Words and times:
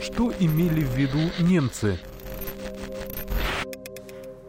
Что 0.00 0.32
имели 0.38 0.84
в 0.84 0.94
виду 0.94 1.18
немцы? 1.40 1.98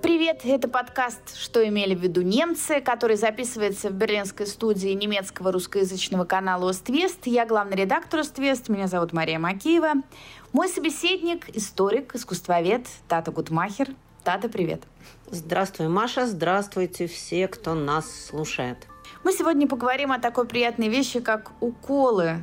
Привет, 0.01 0.41
это 0.43 0.67
подкаст 0.67 1.37
«Что 1.37 1.65
имели 1.67 1.95
в 1.95 2.01
виду 2.01 2.21
немцы», 2.21 2.81
который 2.81 3.17
записывается 3.17 3.89
в 3.89 3.93
берлинской 3.93 4.47
студии 4.47 4.89
немецкого 4.89 5.51
русскоязычного 5.51 6.25
канала 6.25 6.69
«Оствест». 6.69 7.27
Я 7.27 7.45
главный 7.45 7.77
редактор 7.77 8.21
«Оствест», 8.21 8.69
меня 8.69 8.87
зовут 8.87 9.13
Мария 9.13 9.39
Макеева. 9.39 9.93
Мой 10.53 10.69
собеседник– 10.69 11.49
историк, 11.55 12.15
искусствовед 12.15 12.87
Тата 13.07 13.31
Гутмахер. 13.31 13.89
Тата, 14.23 14.49
привет. 14.49 14.83
Здравствуй, 15.31 15.87
Маша, 15.87 16.25
здравствуйте 16.25 17.07
все, 17.07 17.47
кто 17.47 17.73
нас 17.73 18.27
слушает. 18.27 18.87
Мы 19.23 19.33
сегодня 19.33 19.67
поговорим 19.67 20.11
о 20.11 20.19
такой 20.19 20.45
приятной 20.45 20.89
вещи, 20.89 21.19
как 21.19 21.51
уколы 21.61 22.41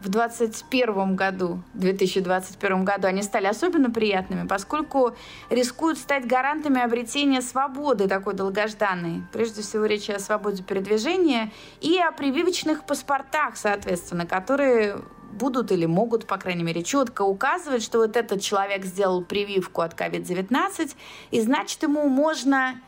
в 0.00 0.08
2021 0.08 1.14
году, 1.14 1.62
2021 1.74 2.84
году 2.84 3.06
они 3.06 3.22
стали 3.22 3.46
особенно 3.46 3.90
приятными, 3.90 4.46
поскольку 4.46 5.14
рискуют 5.50 5.98
стать 5.98 6.26
гарантами 6.26 6.80
обретения 6.80 7.42
свободы 7.42 8.08
такой 8.08 8.34
долгожданной. 8.34 9.22
Прежде 9.32 9.62
всего 9.62 9.84
речь 9.84 10.08
о 10.08 10.18
свободе 10.18 10.62
передвижения 10.62 11.52
и 11.80 11.98
о 11.98 12.12
прививочных 12.12 12.84
паспортах, 12.84 13.56
соответственно, 13.56 14.26
которые 14.26 14.96
будут 15.32 15.70
или 15.70 15.86
могут, 15.86 16.26
по 16.26 16.38
крайней 16.38 16.64
мере, 16.64 16.82
четко 16.82 17.22
указывать, 17.22 17.82
что 17.82 17.98
вот 17.98 18.16
этот 18.16 18.40
человек 18.40 18.84
сделал 18.84 19.22
прививку 19.22 19.82
от 19.82 19.94
COVID-19, 19.94 20.94
и 21.30 21.40
значит, 21.40 21.82
ему 21.82 22.08
можно 22.08 22.80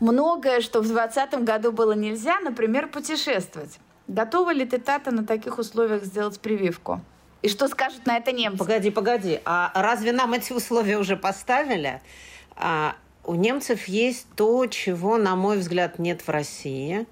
многое, 0.00 0.60
что 0.60 0.80
в 0.80 0.86
2020 0.86 1.44
году 1.44 1.72
было 1.72 1.92
нельзя, 1.92 2.40
например, 2.40 2.88
путешествовать. 2.88 3.78
Готова 4.08 4.52
ли 4.52 4.64
ты, 4.64 4.78
Тата, 4.78 5.10
на 5.10 5.24
таких 5.24 5.58
условиях 5.58 6.02
сделать 6.02 6.40
прививку? 6.40 7.02
И 7.42 7.48
что 7.48 7.68
скажут 7.68 8.06
на 8.06 8.16
это 8.16 8.32
немцы? 8.32 8.58
Погоди, 8.58 8.90
погоди. 8.90 9.40
А 9.44 9.70
разве 9.74 10.12
нам 10.12 10.32
эти 10.32 10.52
условия 10.52 10.98
уже 10.98 11.16
поставили? 11.16 12.00
А, 12.56 12.96
у 13.24 13.34
немцев 13.34 13.86
есть 13.86 14.26
то, 14.34 14.66
чего, 14.66 15.18
на 15.18 15.36
мой 15.36 15.58
взгляд, 15.58 15.98
нет 15.98 16.22
в 16.22 16.30
России. 16.30 17.06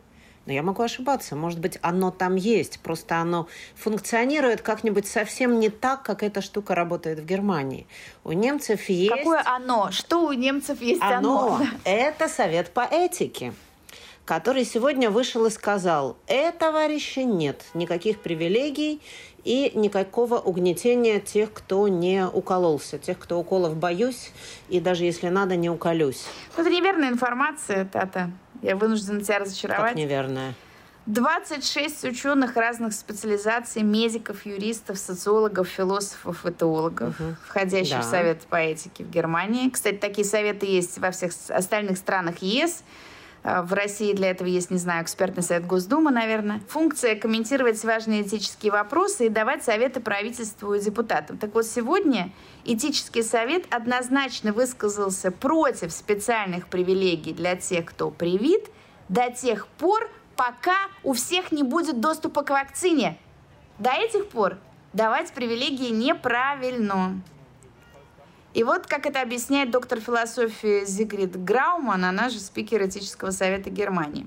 Но 0.47 0.53
я 0.53 0.63
могу 0.63 0.83
ошибаться. 0.83 1.37
Может 1.37 1.61
быть, 1.61 1.79
оно 1.83 2.11
там 2.11 2.37
есть. 2.37 2.81
Просто 2.81 3.17
оно 3.17 3.47
функционирует 3.75 4.63
как-нибудь 4.63 5.07
совсем 5.07 5.61
не 5.61 5.69
так, 5.69 6.03
как 6.03 6.23
эта 6.23 6.41
штука 6.41 6.75
работает 6.75 7.19
в 7.19 7.27
Германии. 7.27 7.87
У 8.25 8.33
немцев 8.33 8.89
есть... 8.89 9.11
Какое 9.11 9.43
оно? 9.45 9.91
Что 9.91 10.25
у 10.25 10.33
немцев 10.33 10.81
есть 10.81 11.03
оно? 11.03 11.57
Оно– 11.57 11.67
это 11.85 12.29
совет 12.29 12.71
по 12.71 12.89
этике 12.89 13.53
который 14.27 14.65
сегодня 14.65 15.09
вышел 15.09 15.47
и 15.47 15.51
сказал, 15.51 16.19
э, 16.27 16.51
товарищи, 16.53 17.21
нет 17.21 17.65
никаких 17.73 18.21
привилегий 18.21 19.01
и 19.45 19.71
никакого 19.75 20.39
угнетения 20.39 21.21
тех, 21.21 21.53
кто 21.53 21.87
не 21.87 22.27
укололся, 22.27 22.99
тех, 22.99 23.19
кто 23.19 23.39
уколов 23.39 23.77
боюсь, 23.77 24.33
и 24.69 24.81
даже 24.81 25.05
если 25.05 25.29
надо, 25.29 25.55
не 25.55 25.71
уколюсь. 25.71 26.27
Ну, 26.57 26.65
это 26.65 26.71
неверная 26.71 27.09
информация, 27.09 27.85
Тата. 27.85 28.31
Я 28.63 28.75
вынуждена 28.75 29.21
тебя 29.21 29.39
разочаровать. 29.39 29.91
Как 29.91 29.97
неверная? 29.97 30.55
26 31.07 32.03
ученых 32.03 32.57
разных 32.57 32.93
специализаций, 32.93 33.83
медиков, 33.83 34.45
юристов, 34.45 34.99
социологов, 34.99 35.69
философов 35.69 36.45
и 36.45 36.53
теологов, 36.53 37.21
угу. 37.21 37.37
входящих 37.47 37.99
да. 37.99 38.03
в 38.03 38.05
Совет 38.05 38.41
по 38.41 38.57
этике 38.57 39.05
в 39.05 39.11
Германии. 39.11 39.71
Кстати, 39.71 39.99
такие 39.99 40.25
советы 40.25 40.67
есть 40.67 40.99
во 40.99 41.13
всех 41.13 41.31
остальных 41.49 41.97
странах 41.97 42.39
ЕС. 42.39 42.83
А, 43.47 43.63
в 43.63 43.73
России 43.73 44.13
для 44.13 44.31
этого 44.31 44.49
есть, 44.49 44.73
не 44.73 44.79
знаю, 44.79 45.05
экспертный 45.05 45.45
совет 45.45 45.69
Госдумы, 45.69 46.11
наверное. 46.11 46.61
Функция 46.69 47.15
комментировать 47.15 47.83
важные 47.85 48.23
этические 48.23 48.73
вопросы 48.73 49.27
и 49.27 49.29
давать 49.29 49.63
советы 49.63 50.01
правительству 50.01 50.75
и 50.75 50.81
депутатам. 50.81 51.39
Так 51.39 51.55
вот, 51.55 51.65
сегодня 51.65 52.33
этический 52.65 53.23
совет 53.23 53.73
однозначно 53.73 54.53
высказался 54.53 55.31
против 55.31 55.93
специальных 55.93 56.67
привилегий 56.67 57.33
для 57.33 57.55
тех, 57.55 57.85
кто 57.85 58.11
привит, 58.11 58.65
до 59.09 59.31
тех 59.31 59.69
пор, 59.69 60.11
пока 60.35 60.75
у 61.05 61.13
всех 61.13 61.53
не 61.53 61.63
будет 61.63 62.01
доступа 62.01 62.43
к 62.43 62.51
вакцине. 62.51 63.17
До 63.79 63.91
этих 63.93 64.29
пор 64.29 64.57
давать 64.93 65.31
привилегии 65.31 65.91
неправильно. 65.91 67.21
И 68.57 68.65
вот 68.65 68.87
как 68.87 69.05
это 69.05 69.21
объясняет 69.21 69.71
доктор 69.71 70.01
философии 70.01 70.87
Зигрид 70.87 71.37
Грауман, 71.45 72.07
она 72.07 72.31
же 72.31 72.39
спикер 72.39 72.87
этического 72.87 73.31
совета 73.31 73.69
Германии. 73.69 74.27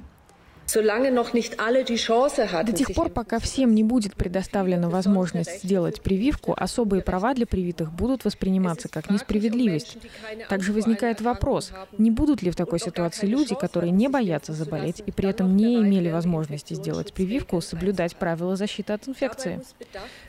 До 2.64 2.72
тех 2.72 2.94
пор, 2.94 3.10
пока 3.10 3.40
всем 3.40 3.74
не 3.74 3.84
будет 3.84 4.16
предоставлена 4.16 4.90
возможность 4.90 5.64
сделать 5.64 6.02
прививку, 6.02 6.54
особые 6.56 7.02
права 7.02 7.34
для 7.34 7.48
привитых 7.48 7.92
будут 7.92 8.24
восприниматься 8.24 8.88
как 8.88 9.10
несправедливость. 9.10 9.98
Также 10.48 10.72
возникает 10.72 11.22
вопрос, 11.22 11.72
не 11.98 12.12
будут 12.12 12.44
ли 12.44 12.52
в 12.52 12.56
такой 12.56 12.80
ситуации 12.80 13.26
люди, 13.26 13.56
которые 13.56 13.92
не 13.92 14.08
боятся 14.10 14.54
заболеть 14.54 15.02
и 15.06 15.12
при 15.12 15.30
этом 15.30 15.56
не 15.56 15.78
имели 15.78 16.12
возможности 16.12 16.76
сделать 16.76 17.14
прививку, 17.14 17.62
соблюдать 17.62 18.16
правила 18.16 18.56
защиты 18.56 18.94
от 18.94 19.08
инфекции. 19.08 19.62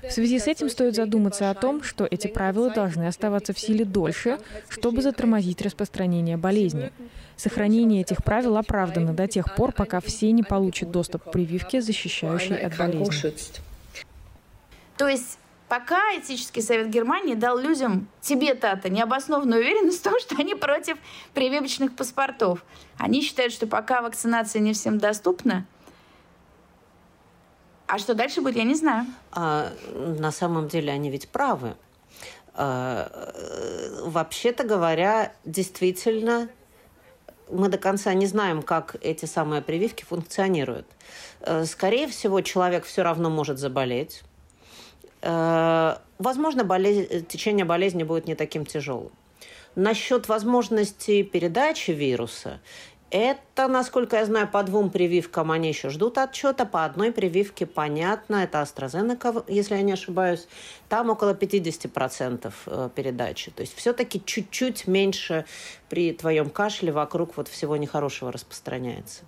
В 0.02 0.10
связи 0.10 0.38
с 0.38 0.46
этим 0.46 0.70
стоит 0.70 0.94
задуматься 0.94 1.50
о 1.50 1.54
том, 1.54 1.82
что 1.82 2.06
эти 2.10 2.28
правила 2.28 2.70
должны 2.70 3.06
оставаться 3.06 3.52
в 3.52 3.58
силе 3.58 3.84
дольше, 3.84 4.38
чтобы 4.68 5.02
затормозить 5.02 5.60
распространение 5.60 6.36
болезни. 6.36 6.92
Сохранение 7.40 8.02
этих 8.02 8.22
правил 8.22 8.58
оправдано 8.58 9.14
до 9.14 9.26
тех 9.26 9.54
пор, 9.54 9.72
пока 9.72 10.02
все 10.02 10.30
не 10.30 10.42
получат 10.42 10.90
доступ 10.90 11.24
к 11.24 11.30
прививке, 11.30 11.80
защищающей 11.80 12.54
от 12.54 12.76
болезни. 12.76 13.32
То 14.98 15.08
есть 15.08 15.38
пока 15.66 15.98
этический 16.18 16.60
совет 16.60 16.90
Германии 16.90 17.32
дал 17.32 17.56
людям, 17.56 18.08
тебе, 18.20 18.54
Тата, 18.54 18.90
необоснованную 18.90 19.62
уверенность 19.62 20.00
в 20.00 20.02
том, 20.02 20.20
что 20.20 20.36
они 20.38 20.54
против 20.54 20.98
прививочных 21.32 21.96
паспортов. 21.96 22.62
Они 22.98 23.22
считают, 23.22 23.54
что 23.54 23.66
пока 23.66 24.02
вакцинация 24.02 24.60
не 24.60 24.74
всем 24.74 24.98
доступна, 24.98 25.64
а 27.86 27.96
что 27.98 28.14
дальше 28.14 28.42
будет, 28.42 28.56
я 28.56 28.64
не 28.64 28.74
знаю. 28.74 29.06
А, 29.32 29.72
на 29.94 30.30
самом 30.30 30.68
деле 30.68 30.92
они 30.92 31.08
ведь 31.08 31.30
правы. 31.30 31.74
А, 32.52 33.32
вообще-то 34.04 34.64
говоря, 34.64 35.32
действительно 35.46 36.50
мы 37.52 37.68
до 37.68 37.78
конца 37.78 38.14
не 38.14 38.26
знаем, 38.26 38.62
как 38.62 38.96
эти 39.00 39.26
самые 39.26 39.62
прививки 39.62 40.04
функционируют. 40.04 40.86
Э, 41.40 41.64
скорее 41.64 42.06
всего, 42.06 42.40
человек 42.40 42.84
все 42.84 43.02
равно 43.02 43.30
может 43.30 43.58
заболеть. 43.58 44.22
Э, 45.22 45.96
возможно, 46.18 46.64
болезнь, 46.64 47.26
течение 47.26 47.64
болезни 47.64 48.02
будет 48.02 48.26
не 48.26 48.34
таким 48.34 48.66
тяжелым. 48.66 49.12
Насчет 49.76 50.28
возможности 50.28 51.22
передачи 51.22 51.92
вируса, 51.92 52.60
это, 53.10 53.66
насколько 53.66 54.16
я 54.16 54.24
знаю, 54.24 54.48
по 54.48 54.62
двум 54.62 54.90
прививкам 54.90 55.50
они 55.50 55.68
еще 55.68 55.90
ждут 55.90 56.18
отчета. 56.18 56.64
По 56.64 56.84
одной 56.84 57.10
прививке 57.12 57.66
понятно, 57.66 58.36
это 58.36 58.62
AstraZeneca, 58.62 59.44
если 59.48 59.74
я 59.74 59.82
не 59.82 59.92
ошибаюсь. 59.92 60.46
Там 60.88 61.10
около 61.10 61.34
50% 61.34 62.52
э, 62.66 62.88
передачи. 62.94 63.50
То 63.50 63.62
есть 63.62 63.76
все-таки 63.76 64.22
чуть-чуть 64.24 64.86
меньше 64.86 65.44
при 65.88 66.12
твоем 66.12 66.50
кашле 66.50 66.92
вокруг 66.92 67.36
вот 67.36 67.48
всего 67.48 67.76
нехорошего 67.76 68.30
распространяется. 68.30 69.22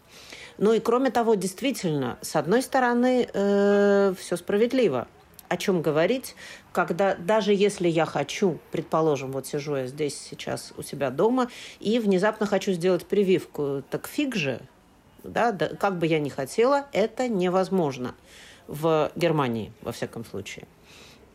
Ну 0.58 0.72
и 0.72 0.80
кроме 0.80 1.10
того, 1.10 1.34
действительно, 1.34 2.18
с 2.20 2.36
одной 2.36 2.62
стороны, 2.62 3.28
э, 3.32 4.14
все 4.16 4.36
справедливо 4.36 5.08
о 5.52 5.58
чем 5.58 5.82
говорить, 5.82 6.34
когда 6.72 7.14
даже 7.14 7.52
если 7.52 7.86
я 7.86 8.06
хочу, 8.06 8.58
предположим, 8.70 9.32
вот 9.32 9.46
сижу 9.46 9.76
я 9.76 9.86
здесь 9.86 10.18
сейчас 10.18 10.72
у 10.78 10.82
себя 10.82 11.10
дома 11.10 11.50
и 11.78 11.98
внезапно 11.98 12.46
хочу 12.46 12.72
сделать 12.72 13.04
прививку, 13.04 13.82
так 13.90 14.08
фиг 14.08 14.34
же, 14.34 14.62
да, 15.22 15.52
да 15.52 15.68
как 15.68 15.98
бы 15.98 16.06
я 16.06 16.20
ни 16.20 16.30
хотела, 16.30 16.86
это 16.94 17.28
невозможно 17.28 18.14
в 18.66 19.12
Германии, 19.14 19.74
во 19.82 19.92
всяком 19.92 20.24
случае. 20.24 20.66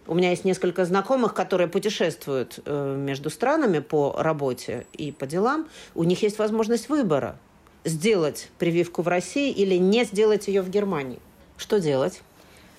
У 0.07 0.15
меня 0.15 0.31
есть 0.31 0.45
несколько 0.45 0.83
знакомых, 0.85 1.35
которые 1.35 1.67
путешествуют 1.67 2.59
э, 2.65 2.95
между 2.97 3.29
странами 3.29 3.79
по 3.79 4.15
работе 4.17 4.87
и 4.93 5.11
по 5.11 5.27
делам. 5.27 5.67
У 5.93 6.03
них 6.03 6.23
есть 6.23 6.39
возможность 6.39 6.89
выбора 6.89 7.37
сделать 7.83 8.49
прививку 8.57 9.03
в 9.03 9.09
России 9.09 9.51
или 9.51 9.75
не 9.75 10.05
сделать 10.05 10.47
ее 10.47 10.63
в 10.63 10.71
Германии. 10.71 11.19
Что 11.55 11.79
делать? 11.79 12.23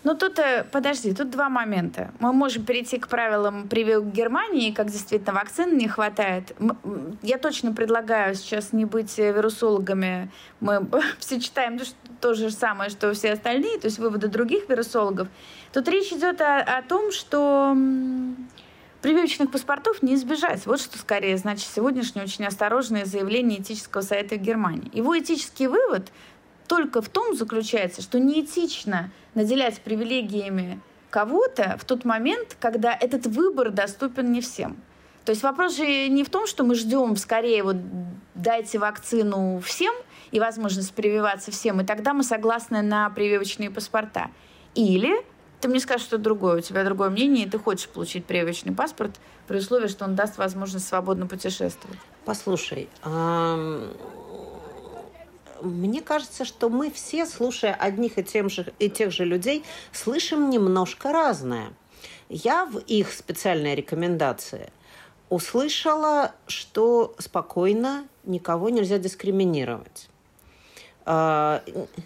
Ну 0.08 0.14
тут, 0.14 0.38
э, 0.38 0.64
подожди, 0.72 1.12
тут 1.12 1.28
два 1.28 1.50
момента. 1.50 2.12
Мы 2.18 2.32
можем 2.32 2.64
перейти 2.64 2.98
к 2.98 3.08
правилам 3.08 3.68
прививок 3.68 4.10
Германии, 4.10 4.70
как 4.70 4.86
действительно 4.86 5.34
вакцин 5.34 5.76
не 5.76 5.86
хватает. 5.86 6.56
Я 7.20 7.36
точно 7.36 7.74
предлагаю 7.74 8.34
сейчас 8.34 8.72
не 8.72 8.86
быть 8.86 9.18
э, 9.18 9.32
вирусологами. 9.34 10.30
Мы 10.60 10.88
все 11.18 11.38
читаем 11.38 11.78
то 12.22 12.32
же 12.32 12.50
самое, 12.50 12.88
что 12.88 13.12
все 13.12 13.32
остальные, 13.32 13.80
то 13.80 13.86
есть 13.88 13.98
выводы 13.98 14.28
других 14.28 14.70
вирусологов. 14.70 15.28
Тут 15.74 15.86
речь 15.88 16.10
идет 16.10 16.40
о, 16.40 16.60
о 16.60 16.80
том, 16.80 17.12
что 17.12 17.76
прививочных 19.02 19.50
паспортов 19.50 20.02
не 20.02 20.14
избежать. 20.14 20.64
Вот 20.64 20.80
что 20.80 20.96
скорее 20.96 21.36
значит 21.36 21.68
сегодняшнее 21.68 22.24
очень 22.24 22.46
осторожное 22.46 23.04
заявление 23.04 23.60
этического 23.60 24.00
совета 24.00 24.36
Германии. 24.36 24.90
Его 24.94 25.18
этический 25.18 25.66
вывод 25.66 26.10
только 26.68 27.02
в 27.02 27.08
том 27.08 27.34
заключается, 27.34 28.02
что 28.02 28.20
неэтично 28.20 29.10
наделять 29.34 29.80
привилегиями 29.80 30.80
кого-то 31.10 31.76
в 31.80 31.84
тот 31.84 32.04
момент, 32.04 32.56
когда 32.60 32.94
этот 32.94 33.26
выбор 33.26 33.70
доступен 33.70 34.30
не 34.30 34.40
всем. 34.40 34.76
То 35.24 35.30
есть 35.30 35.42
вопрос 35.42 35.76
же 35.76 36.08
не 36.08 36.24
в 36.24 36.30
том, 36.30 36.46
что 36.46 36.64
мы 36.64 36.74
ждем 36.74 37.16
скорее 37.16 37.62
вот 37.62 37.76
дайте 38.34 38.78
вакцину 38.78 39.60
всем 39.60 39.94
и 40.30 40.40
возможность 40.40 40.94
прививаться 40.94 41.50
всем, 41.50 41.80
и 41.80 41.84
тогда 41.84 42.14
мы 42.14 42.22
согласны 42.22 42.82
на 42.82 43.10
прививочные 43.10 43.70
паспорта. 43.70 44.30
Или 44.74 45.24
ты 45.60 45.68
мне 45.68 45.80
скажешь 45.80 46.06
что 46.06 46.18
другое, 46.18 46.58
у 46.58 46.60
тебя 46.60 46.84
другое 46.84 47.10
мнение, 47.10 47.46
и 47.46 47.48
ты 47.48 47.58
хочешь 47.58 47.88
получить 47.88 48.24
прививочный 48.24 48.72
паспорт 48.72 49.18
при 49.46 49.58
условии, 49.58 49.88
что 49.88 50.04
он 50.04 50.14
даст 50.14 50.38
возможность 50.38 50.86
свободно 50.86 51.26
путешествовать. 51.26 51.98
Послушай, 52.24 52.88
мне 55.62 56.00
кажется, 56.00 56.44
что 56.44 56.68
мы 56.68 56.90
все, 56.90 57.26
слушая 57.26 57.74
одних 57.74 58.18
и, 58.18 58.22
тем 58.22 58.48
же, 58.48 58.72
и 58.78 58.88
тех 58.88 59.12
же 59.12 59.24
людей, 59.24 59.64
слышим 59.92 60.50
немножко 60.50 61.12
разное. 61.12 61.72
Я 62.28 62.66
в 62.66 62.78
их 62.78 63.12
специальной 63.12 63.74
рекомендации 63.74 64.70
услышала, 65.28 66.34
что 66.46 67.14
спокойно 67.18 68.06
никого 68.24 68.68
нельзя 68.68 68.98
дискриминировать. 68.98 70.08
А, 71.04 71.62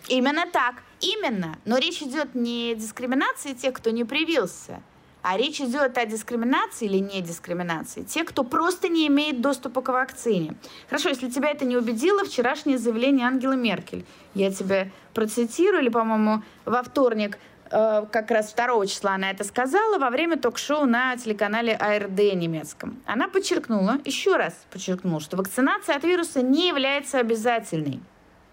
именно 0.08 0.44
так, 0.52 0.76
именно. 1.00 1.58
Но 1.64 1.78
речь 1.78 2.02
идет 2.02 2.34
не 2.34 2.72
о 2.72 2.74
дискриминации 2.76 3.52
тех, 3.54 3.74
кто 3.74 3.90
не 3.90 4.04
привился, 4.04 4.82
а 5.22 5.36
речь 5.36 5.60
идет 5.60 5.96
о 5.96 6.04
дискриминации 6.04 6.86
или 6.86 6.98
не 6.98 7.22
дискриминации. 7.22 8.02
Те, 8.02 8.24
кто 8.24 8.42
просто 8.42 8.88
не 8.88 9.06
имеет 9.06 9.40
доступа 9.40 9.80
к 9.80 9.88
вакцине. 9.88 10.54
Хорошо, 10.88 11.10
если 11.10 11.30
тебя 11.30 11.50
это 11.50 11.64
не 11.64 11.76
убедило, 11.76 12.24
вчерашнее 12.24 12.76
заявление 12.76 13.26
Ангелы 13.26 13.56
Меркель. 13.56 14.04
Я 14.34 14.52
тебе 14.52 14.90
процитирую, 15.14 15.82
или, 15.82 15.90
по-моему, 15.90 16.42
во 16.64 16.82
вторник, 16.82 17.38
э, 17.70 18.04
как 18.10 18.30
раз 18.32 18.52
2 18.52 18.86
числа 18.86 19.14
она 19.14 19.30
это 19.30 19.44
сказала 19.44 19.98
во 19.98 20.10
время 20.10 20.36
ток-шоу 20.36 20.86
на 20.86 21.16
телеканале 21.16 21.74
АРД 21.74 22.34
немецком. 22.34 23.00
Она 23.06 23.28
подчеркнула, 23.28 23.98
еще 24.04 24.36
раз 24.36 24.54
подчеркнула, 24.70 25.20
что 25.20 25.36
вакцинация 25.36 25.96
от 25.96 26.02
вируса 26.02 26.42
не 26.42 26.68
является 26.68 27.18
обязательной. 27.18 28.00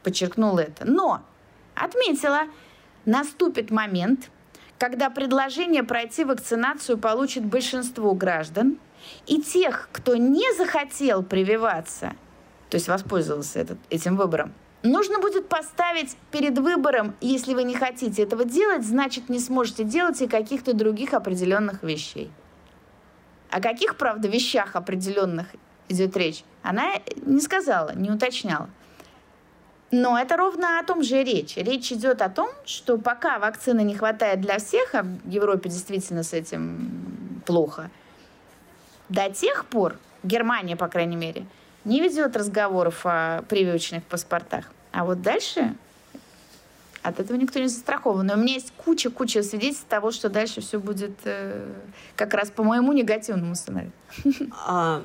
Подчеркнула 0.04 0.60
это. 0.60 0.86
Но 0.86 1.21
отметила, 1.75 2.42
наступит 3.06 3.71
момент, 3.71 4.30
когда 4.80 5.10
предложение 5.10 5.84
пройти 5.84 6.24
вакцинацию 6.24 6.98
получит 6.98 7.46
большинство 7.46 8.14
граждан, 8.14 8.80
и 9.28 9.42
тех, 9.42 9.90
кто 9.92 10.16
не 10.16 10.56
захотел 10.58 11.22
прививаться, 11.22 12.14
то 12.70 12.76
есть 12.76 12.88
воспользовался 12.88 13.60
этот, 13.60 13.78
этим 13.90 14.16
выбором, 14.16 14.54
нужно 14.81 15.20
будет 15.20 15.50
поставить 15.50 16.16
перед 16.31 16.58
выбором, 16.58 17.14
если 17.20 17.54
вы 17.54 17.64
не 17.64 17.76
хотите 17.76 18.24
этого 18.24 18.46
делать, 18.46 18.86
значит, 18.86 19.30
не 19.30 19.40
сможете 19.40 19.84
делать 19.84 20.22
и 20.22 20.28
каких-то 20.28 20.74
других 20.74 21.14
определенных 21.14 21.84
вещей. 21.84 22.31
О 23.50 23.62
каких, 23.62 23.98
правда, 23.98 24.28
вещах 24.28 24.76
определенных 24.76 25.48
идет 25.90 26.16
речь, 26.16 26.44
она 26.62 26.94
не 27.26 27.42
сказала, 27.42 27.94
не 27.96 28.12
уточняла. 28.12 28.70
Но 29.92 30.20
это 30.20 30.38
ровно 30.38 30.80
о 30.80 30.84
том 30.84 31.02
же 31.02 31.24
речь. 31.24 31.58
Речь 31.58 31.92
идет 31.92 32.22
о 32.22 32.30
том, 32.30 32.50
что 32.66 32.98
пока 32.98 33.40
вакцины 33.40 33.82
не 33.82 33.96
хватает 33.96 34.40
для 34.40 34.60
всех, 34.60 34.94
а 34.94 35.04
в 35.04 35.30
Европе 35.30 35.70
действительно 35.70 36.24
с 36.24 36.34
этим 36.34 37.42
плохо, 37.46 37.90
до 39.10 39.30
тех 39.32 39.66
пор, 39.66 39.98
Германия, 40.22 40.76
по 40.76 40.88
крайней 40.88 41.16
мере, 41.16 41.46
не 41.86 42.02
ведет 42.02 42.36
разговоров 42.36 43.02
о 43.06 43.42
прививочных 43.50 44.04
паспортах. 44.04 44.66
А 44.92 45.06
вот 45.06 45.22
дальше 45.22 45.76
от 47.02 47.20
этого 47.20 47.38
никто 47.38 47.60
не 47.60 47.68
застрахован. 47.68 48.28
Но 48.28 48.34
у 48.34 48.38
меня 48.38 48.56
есть 48.56 48.74
куча-куча 48.78 49.42
свидетельств 49.42 49.86
того, 49.88 50.12
что 50.12 50.30
дальше 50.30 50.62
все 50.62 50.80
будет 50.80 51.18
э, 51.24 51.66
как 52.16 52.34
раз 52.34 52.52
по 52.52 52.64
моему 52.64 52.94
негативному 52.94 53.56
сценарию. 53.56 53.92
А, 54.52 55.02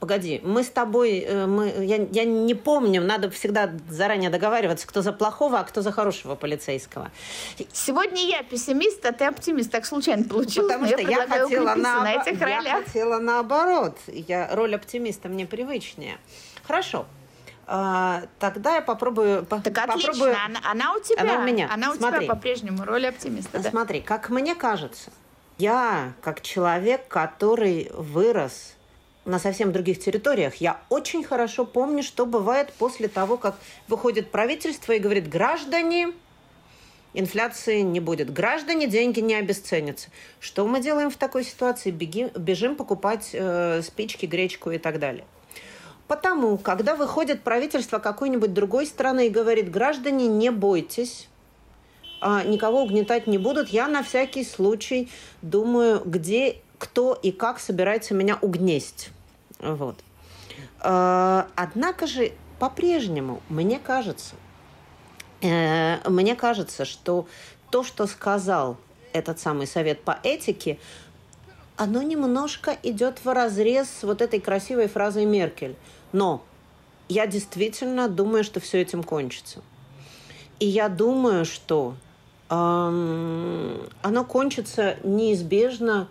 Погоди, 0.00 0.40
мы 0.42 0.64
с 0.64 0.70
тобой, 0.70 1.18
э, 1.18 1.46
мы, 1.46 1.84
я, 1.84 1.96
я 2.10 2.24
не 2.24 2.54
помню, 2.54 3.02
надо 3.02 3.30
всегда 3.30 3.70
заранее 3.90 4.30
договариваться, 4.30 4.86
кто 4.86 5.02
за 5.02 5.12
плохого, 5.12 5.58
а 5.58 5.64
кто 5.64 5.82
за 5.82 5.92
хорошего 5.92 6.36
полицейского. 6.36 7.10
Сегодня 7.70 8.24
я 8.24 8.42
пессимист, 8.42 9.04
а 9.04 9.12
ты 9.12 9.26
оптимист. 9.26 9.70
Так 9.70 9.84
случайно 9.84 10.24
получилось. 10.24 10.72
Потому 10.72 10.86
что 10.86 11.02
я, 11.02 11.08
я 11.08 11.26
хотела 11.26 11.74
на, 11.74 12.02
на 12.02 12.12
этих 12.14 12.40
я 12.40 12.82
хотела 12.82 13.18
наоборот. 13.18 13.98
Я, 14.06 14.48
роль 14.54 14.74
оптимиста 14.74 15.28
мне 15.28 15.44
привычнее. 15.44 16.16
Хорошо. 16.66 17.04
А, 17.66 18.22
тогда 18.38 18.76
я 18.76 18.80
попробую... 18.80 19.44
Так 19.44 19.62
попробую... 19.64 20.32
отлично, 20.32 20.44
она, 20.46 20.60
она 20.64 20.94
у 20.94 21.00
тебя. 21.00 21.20
Она 21.20 21.38
у 21.40 21.42
меня. 21.42 21.68
Она 21.70 21.90
у 21.90 21.94
Смотри. 21.94 22.24
тебя 22.24 22.34
по-прежнему, 22.34 22.84
роль 22.86 23.06
оптимиста. 23.06 23.58
Да? 23.58 23.68
Смотри, 23.68 24.00
как 24.00 24.30
мне 24.30 24.54
кажется, 24.54 25.12
я, 25.58 26.14
как 26.22 26.40
человек, 26.40 27.06
который 27.06 27.90
вырос 27.92 28.76
на 29.24 29.38
совсем 29.38 29.72
других 29.72 29.98
территориях. 29.98 30.56
Я 30.56 30.80
очень 30.88 31.22
хорошо 31.22 31.64
помню, 31.64 32.02
что 32.02 32.26
бывает 32.26 32.72
после 32.78 33.08
того, 33.08 33.36
как 33.36 33.58
выходит 33.88 34.30
правительство 34.30 34.92
и 34.92 34.98
говорит, 34.98 35.28
граждане, 35.28 36.12
инфляции 37.12 37.80
не 37.80 38.00
будет. 38.00 38.32
Граждане, 38.32 38.86
деньги 38.86 39.20
не 39.20 39.34
обесценятся. 39.34 40.08
Что 40.38 40.66
мы 40.66 40.80
делаем 40.80 41.10
в 41.10 41.16
такой 41.16 41.44
ситуации? 41.44 41.90
Беги, 41.90 42.30
бежим 42.36 42.76
покупать 42.76 43.30
э, 43.32 43.82
спички, 43.82 44.26
гречку 44.26 44.70
и 44.70 44.78
так 44.78 44.98
далее. 44.98 45.24
Потому, 46.08 46.58
когда 46.58 46.96
выходит 46.96 47.42
правительство 47.42 47.98
какой-нибудь 47.98 48.52
другой 48.52 48.86
страны 48.86 49.28
и 49.28 49.30
говорит, 49.30 49.70
граждане, 49.70 50.26
не 50.26 50.50
бойтесь, 50.50 51.28
а, 52.20 52.42
никого 52.42 52.82
угнетать 52.82 53.26
не 53.26 53.38
будут, 53.38 53.68
я 53.68 53.86
на 53.86 54.02
всякий 54.02 54.44
случай 54.44 55.08
думаю, 55.40 56.02
где 56.04 56.56
кто 56.80 57.12
и 57.12 57.30
как 57.30 57.60
собирается 57.60 58.14
меня 58.14 58.38
угнесть. 58.40 59.10
Вот. 59.60 59.96
А, 60.80 61.46
однако 61.54 62.06
же 62.06 62.32
по-прежнему, 62.58 63.42
мне 63.50 63.78
кажется, 63.78 64.34
э, 65.42 66.08
мне 66.08 66.34
кажется, 66.34 66.86
что 66.86 67.28
то, 67.70 67.84
что 67.84 68.06
сказал 68.06 68.78
этот 69.12 69.38
самый 69.38 69.66
совет 69.66 70.02
по 70.02 70.18
этике, 70.22 70.78
оно 71.76 72.02
немножко 72.02 72.76
идет 72.82 73.24
в 73.24 73.32
разрез 73.32 73.88
с 74.00 74.02
вот 74.02 74.22
этой 74.22 74.40
красивой 74.40 74.88
фразой 74.88 75.26
Меркель. 75.26 75.76
Но 76.12 76.42
я 77.08 77.26
действительно 77.26 78.08
думаю, 78.08 78.42
что 78.42 78.58
все 78.58 78.80
этим 78.80 79.02
кончится. 79.02 79.60
И 80.58 80.66
я 80.66 80.88
думаю, 80.88 81.44
что 81.44 81.94
эм, 82.48 83.88
оно 84.02 84.24
кончится 84.24 84.96
неизбежно 85.04 86.08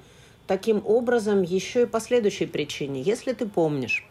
таким 0.50 0.82
образом 0.84 1.44
еще 1.44 1.84
и 1.84 1.86
по 1.86 2.00
следующей 2.00 2.48
причине. 2.48 3.04
Если 3.04 3.34
ты 3.34 3.46
помнишь, 3.46 4.04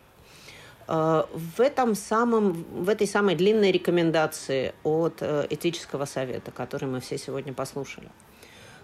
э, 0.87 1.25
в, 1.35 1.61
этом 1.61 1.97
самом, 1.97 2.65
в 2.85 2.89
этой 2.89 3.09
самой 3.09 3.35
длинной 3.35 3.73
рекомендации 3.73 4.73
от 4.85 5.17
э, 5.21 5.49
этического 5.51 6.05
совета, 6.05 6.53
который 6.53 6.89
мы 6.89 7.01
все 7.01 7.19
сегодня 7.19 7.53
послушали, 7.53 8.09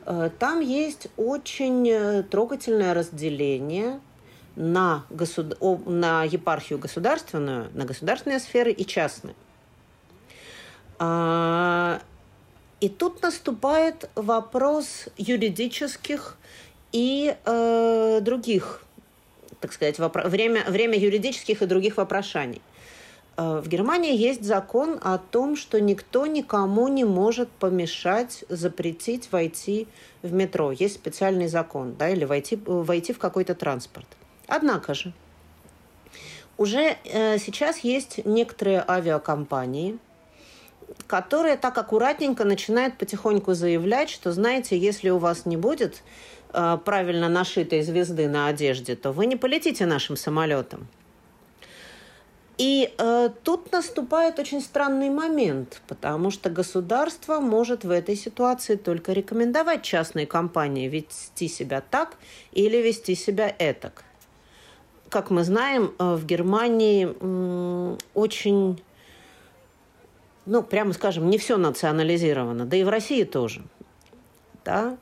э, 0.04 0.30
там 0.36 0.58
есть 0.58 1.06
очень 1.16 2.24
трогательное 2.24 2.92
разделение 2.92 4.00
на, 4.56 5.04
государ... 5.10 5.56
на 5.86 6.24
епархию 6.24 6.80
государственную, 6.80 7.68
на 7.72 7.84
государственные 7.84 8.40
сферы 8.40 8.72
и 8.72 8.84
частные. 8.84 9.36
А, 10.98 12.00
и 12.80 12.88
тут 12.88 13.22
наступает 13.22 14.10
вопрос 14.16 15.08
юридических 15.16 16.36
и 16.94 17.36
э, 17.44 18.20
других, 18.22 18.84
так 19.60 19.72
сказать, 19.72 19.98
вопро- 19.98 20.28
время, 20.28 20.64
время 20.68 20.96
юридических 20.96 21.60
и 21.60 21.66
других 21.66 21.96
вопрошаний. 21.96 22.62
Э, 23.36 23.60
в 23.60 23.68
Германии 23.68 24.16
есть 24.16 24.44
закон 24.44 25.00
о 25.02 25.18
том, 25.18 25.56
что 25.56 25.80
никто 25.80 26.26
никому 26.26 26.86
не 26.86 27.04
может 27.04 27.50
помешать, 27.50 28.44
запретить 28.48 29.32
войти 29.32 29.88
в 30.22 30.32
метро. 30.32 30.70
Есть 30.70 30.94
специальный 30.94 31.48
закон, 31.48 31.96
да, 31.98 32.08
или 32.08 32.24
войти, 32.24 32.60
войти 32.64 33.12
в 33.12 33.18
какой-то 33.18 33.56
транспорт. 33.56 34.06
Однако 34.46 34.94
же, 34.94 35.12
уже 36.58 36.96
э, 37.02 37.38
сейчас 37.38 37.78
есть 37.78 38.24
некоторые 38.24 38.84
авиакомпании, 38.86 39.98
которые 41.08 41.56
так 41.56 41.76
аккуратненько 41.76 42.44
начинают 42.44 42.98
потихоньку 42.98 43.54
заявлять, 43.54 44.10
что, 44.10 44.30
знаете, 44.30 44.78
если 44.78 45.10
у 45.10 45.18
вас 45.18 45.44
не 45.44 45.56
будет 45.56 46.04
Э, 46.54 46.78
правильно 46.84 47.28
нашитой 47.28 47.82
звезды 47.82 48.28
на 48.28 48.46
одежде, 48.46 48.94
то 48.94 49.10
вы 49.10 49.26
не 49.26 49.34
полетите 49.34 49.86
нашим 49.86 50.16
самолетом. 50.16 50.86
И 52.58 52.94
э, 52.96 53.30
тут 53.42 53.72
наступает 53.72 54.38
очень 54.38 54.60
странный 54.60 55.10
момент, 55.10 55.82
потому 55.88 56.30
что 56.30 56.50
государство 56.50 57.40
может 57.40 57.82
в 57.82 57.90
этой 57.90 58.14
ситуации 58.14 58.76
только 58.76 59.12
рекомендовать 59.12 59.82
частной 59.82 60.26
компании 60.26 60.88
вести 60.88 61.48
себя 61.48 61.80
так 61.80 62.16
или 62.52 62.76
вести 62.76 63.16
себя 63.16 63.52
этак. 63.58 64.04
Как 65.08 65.30
мы 65.30 65.42
знаем, 65.42 65.92
э, 65.98 66.14
в 66.14 66.24
Германии 66.24 67.08
э, 67.08 67.96
очень, 68.14 68.80
ну, 70.46 70.62
прямо 70.62 70.92
скажем, 70.92 71.28
не 71.28 71.38
все 71.38 71.56
национализировано, 71.56 72.64
да 72.64 72.76
и 72.76 72.84
в 72.84 72.88
России 72.88 73.24
тоже. 73.24 73.64
Да? 74.64 74.96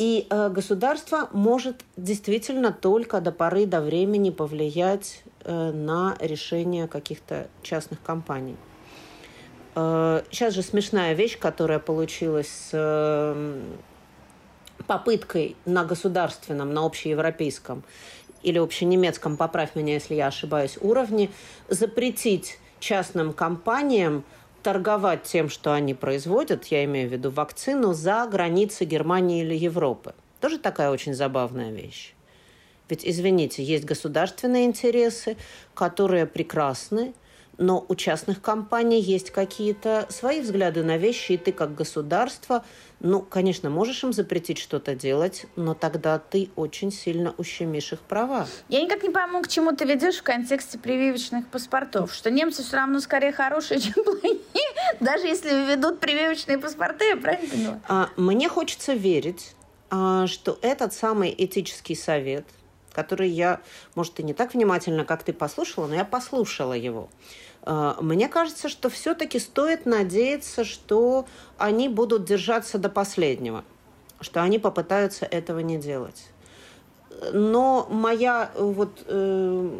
И 0.00 0.26
э, 0.30 0.48
государство 0.48 1.28
может 1.32 1.84
действительно 1.98 2.72
только 2.72 3.20
до 3.20 3.32
поры 3.32 3.66
до 3.66 3.82
времени 3.82 4.30
повлиять 4.30 5.22
э, 5.44 5.72
на 5.72 6.16
решение 6.20 6.88
каких-то 6.88 7.48
частных 7.62 8.00
компаний. 8.00 8.56
Э, 9.74 10.22
сейчас 10.30 10.54
же 10.54 10.62
смешная 10.62 11.12
вещь, 11.12 11.38
которая 11.38 11.78
получилась 11.78 12.70
э, 12.72 13.60
попыткой 14.86 15.54
на 15.66 15.84
государственном, 15.84 16.72
на 16.72 16.86
общеевропейском 16.86 17.84
или 18.42 18.56
общенемецком, 18.56 19.36
поправь 19.36 19.74
меня, 19.74 19.92
если 19.92 20.14
я 20.14 20.28
ошибаюсь, 20.28 20.78
уровне, 20.80 21.28
запретить 21.68 22.58
частным 22.78 23.34
компаниям 23.34 24.24
торговать 24.62 25.22
тем, 25.24 25.48
что 25.48 25.72
они 25.72 25.94
производят, 25.94 26.66
я 26.66 26.84
имею 26.84 27.08
в 27.08 27.12
виду 27.12 27.30
вакцину, 27.30 27.92
за 27.92 28.26
границы 28.26 28.84
Германии 28.84 29.42
или 29.42 29.54
Европы. 29.54 30.14
Тоже 30.40 30.58
такая 30.58 30.90
очень 30.90 31.14
забавная 31.14 31.70
вещь. 31.70 32.14
Ведь, 32.88 33.06
извините, 33.06 33.62
есть 33.62 33.84
государственные 33.84 34.64
интересы, 34.64 35.36
которые 35.74 36.26
прекрасны, 36.26 37.14
но 37.60 37.84
у 37.88 37.94
частных 37.94 38.40
компаний 38.40 39.00
есть 39.00 39.30
какие-то 39.30 40.06
свои 40.08 40.40
взгляды 40.40 40.82
на 40.82 40.96
вещи, 40.96 41.32
и 41.32 41.36
ты 41.36 41.52
как 41.52 41.74
государство, 41.74 42.64
ну, 43.00 43.20
конечно, 43.20 43.68
можешь 43.68 44.02
им 44.02 44.14
запретить 44.14 44.56
что-то 44.56 44.94
делать, 44.94 45.44
но 45.56 45.74
тогда 45.74 46.18
ты 46.18 46.48
очень 46.56 46.90
сильно 46.90 47.34
ущемишь 47.36 47.92
их 47.92 48.00
права. 48.00 48.48
Я 48.70 48.82
никак 48.82 49.02
не 49.02 49.10
пойму, 49.10 49.42
к 49.42 49.48
чему 49.48 49.76
ты 49.76 49.84
ведешь 49.84 50.16
в 50.16 50.22
контексте 50.22 50.78
прививочных 50.78 51.46
паспортов, 51.48 52.14
что 52.14 52.30
немцы 52.30 52.62
все 52.62 52.76
равно 52.76 52.98
скорее 52.98 53.32
хорошие, 53.32 53.78
чем 53.80 54.04
плохие, 54.04 54.38
даже 54.98 55.26
если 55.26 55.50
ведут 55.70 56.00
прививочные 56.00 56.58
паспорты, 56.58 57.04
я 57.10 57.16
правильно 57.18 57.48
поняла? 57.50 57.80
А, 57.88 58.08
мне 58.16 58.48
хочется 58.48 58.94
верить, 58.94 59.54
а, 59.90 60.26
что 60.26 60.58
этот 60.62 60.94
самый 60.94 61.34
этический 61.36 61.94
совет, 61.94 62.46
который 62.92 63.28
я, 63.28 63.60
может, 63.94 64.18
и 64.20 64.22
не 64.22 64.34
так 64.34 64.54
внимательно, 64.54 65.04
как 65.04 65.22
ты 65.22 65.32
послушала, 65.32 65.86
но 65.86 65.94
я 65.94 66.04
послушала 66.04 66.72
его, 66.72 67.08
а, 67.62 67.96
мне 68.00 68.28
кажется, 68.28 68.68
что 68.68 68.88
все-таки 68.88 69.38
стоит 69.38 69.86
надеяться, 69.86 70.64
что 70.64 71.26
они 71.58 71.88
будут 71.88 72.24
держаться 72.24 72.78
до 72.78 72.88
последнего, 72.88 73.64
что 74.20 74.42
они 74.42 74.58
попытаются 74.58 75.26
этого 75.26 75.60
не 75.60 75.78
делать. 75.78 76.30
Но 77.32 77.86
моя 77.90 78.50
вот, 78.56 79.04
э, 79.06 79.70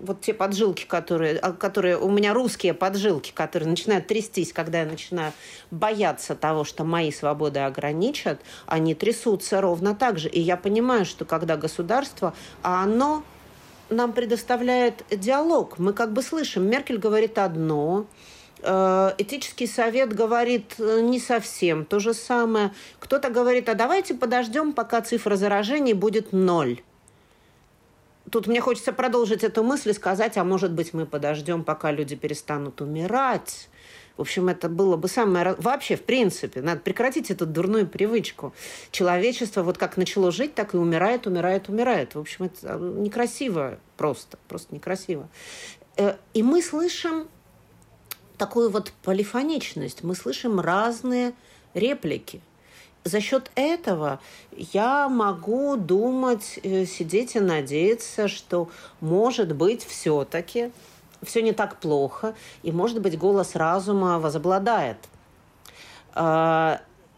вот 0.00 0.20
те 0.20 0.34
поджилки, 0.34 0.84
которые, 0.84 1.38
а, 1.38 1.52
которые 1.52 1.96
у 1.96 2.10
меня 2.10 2.34
русские 2.34 2.74
поджилки, 2.74 3.32
которые 3.32 3.68
начинают 3.68 4.06
трястись, 4.06 4.52
когда 4.52 4.80
я 4.80 4.86
начинаю 4.86 5.32
бояться 5.70 6.34
того, 6.34 6.64
что 6.64 6.84
мои 6.84 7.12
свободы 7.12 7.60
ограничат, 7.60 8.40
они 8.66 8.94
трясутся 8.94 9.60
ровно 9.60 9.94
так 9.94 10.18
же. 10.18 10.28
И 10.28 10.40
я 10.40 10.56
понимаю, 10.56 11.04
что 11.04 11.24
когда 11.24 11.56
государство, 11.56 12.34
а 12.62 12.82
оно 12.82 13.22
нам 13.88 14.12
предоставляет 14.12 15.04
диалог. 15.10 15.78
Мы 15.78 15.92
как 15.92 16.12
бы 16.12 16.22
слышим, 16.22 16.68
Меркель 16.68 16.98
говорит 16.98 17.38
одно, 17.38 18.06
э, 18.06 18.33
этический 19.18 19.66
совет 19.66 20.12
говорит 20.12 20.74
э, 20.78 21.00
не 21.00 21.20
совсем 21.20 21.84
то 21.84 21.98
же 22.00 22.14
самое. 22.14 22.72
Кто-то 22.98 23.30
говорит, 23.30 23.68
а 23.68 23.74
давайте 23.74 24.14
подождем, 24.14 24.72
пока 24.72 25.02
цифра 25.02 25.36
заражений 25.36 25.92
будет 25.92 26.32
ноль. 26.32 26.80
Тут 28.30 28.46
мне 28.46 28.60
хочется 28.60 28.92
продолжить 28.92 29.44
эту 29.44 29.62
мысль 29.62 29.90
и 29.90 29.92
сказать, 29.92 30.36
а 30.38 30.44
может 30.44 30.72
быть 30.72 30.94
мы 30.94 31.06
подождем, 31.06 31.62
пока 31.62 31.92
люди 31.92 32.16
перестанут 32.16 32.80
умирать. 32.80 33.68
В 34.16 34.20
общем, 34.20 34.48
это 34.48 34.68
было 34.68 34.96
бы 34.96 35.08
самое... 35.08 35.56
Вообще, 35.58 35.96
в 35.96 36.02
принципе, 36.02 36.62
надо 36.62 36.80
прекратить 36.80 37.30
эту 37.30 37.46
дурную 37.46 37.86
привычку. 37.86 38.54
Человечество 38.92 39.62
вот 39.62 39.76
как 39.76 39.96
начало 39.96 40.30
жить, 40.30 40.54
так 40.54 40.74
и 40.74 40.76
умирает, 40.76 41.26
умирает, 41.26 41.68
умирает. 41.68 42.14
В 42.14 42.20
общем, 42.20 42.46
это 42.46 42.74
а, 42.74 42.78
некрасиво 42.78 43.78
просто. 43.96 44.38
Просто 44.48 44.74
некрасиво. 44.74 45.28
Э, 45.96 46.14
и 46.32 46.42
мы 46.44 46.62
слышим 46.62 47.28
такую 48.36 48.70
вот 48.70 48.92
полифоничность. 49.02 50.02
Мы 50.02 50.14
слышим 50.14 50.60
разные 50.60 51.34
реплики. 51.74 52.40
За 53.04 53.20
счет 53.20 53.50
этого 53.54 54.18
я 54.56 55.08
могу 55.10 55.76
думать, 55.76 56.58
э, 56.62 56.86
сидеть 56.86 57.36
и 57.36 57.40
надеяться, 57.40 58.28
что, 58.28 58.70
может 59.00 59.54
быть, 59.54 59.84
все-таки 59.84 60.72
все 61.22 61.42
не 61.42 61.52
так 61.52 61.76
плохо, 61.76 62.34
и, 62.62 62.72
может 62.72 63.00
быть, 63.00 63.18
голос 63.18 63.54
разума 63.54 64.18
возобладает. 64.18 64.96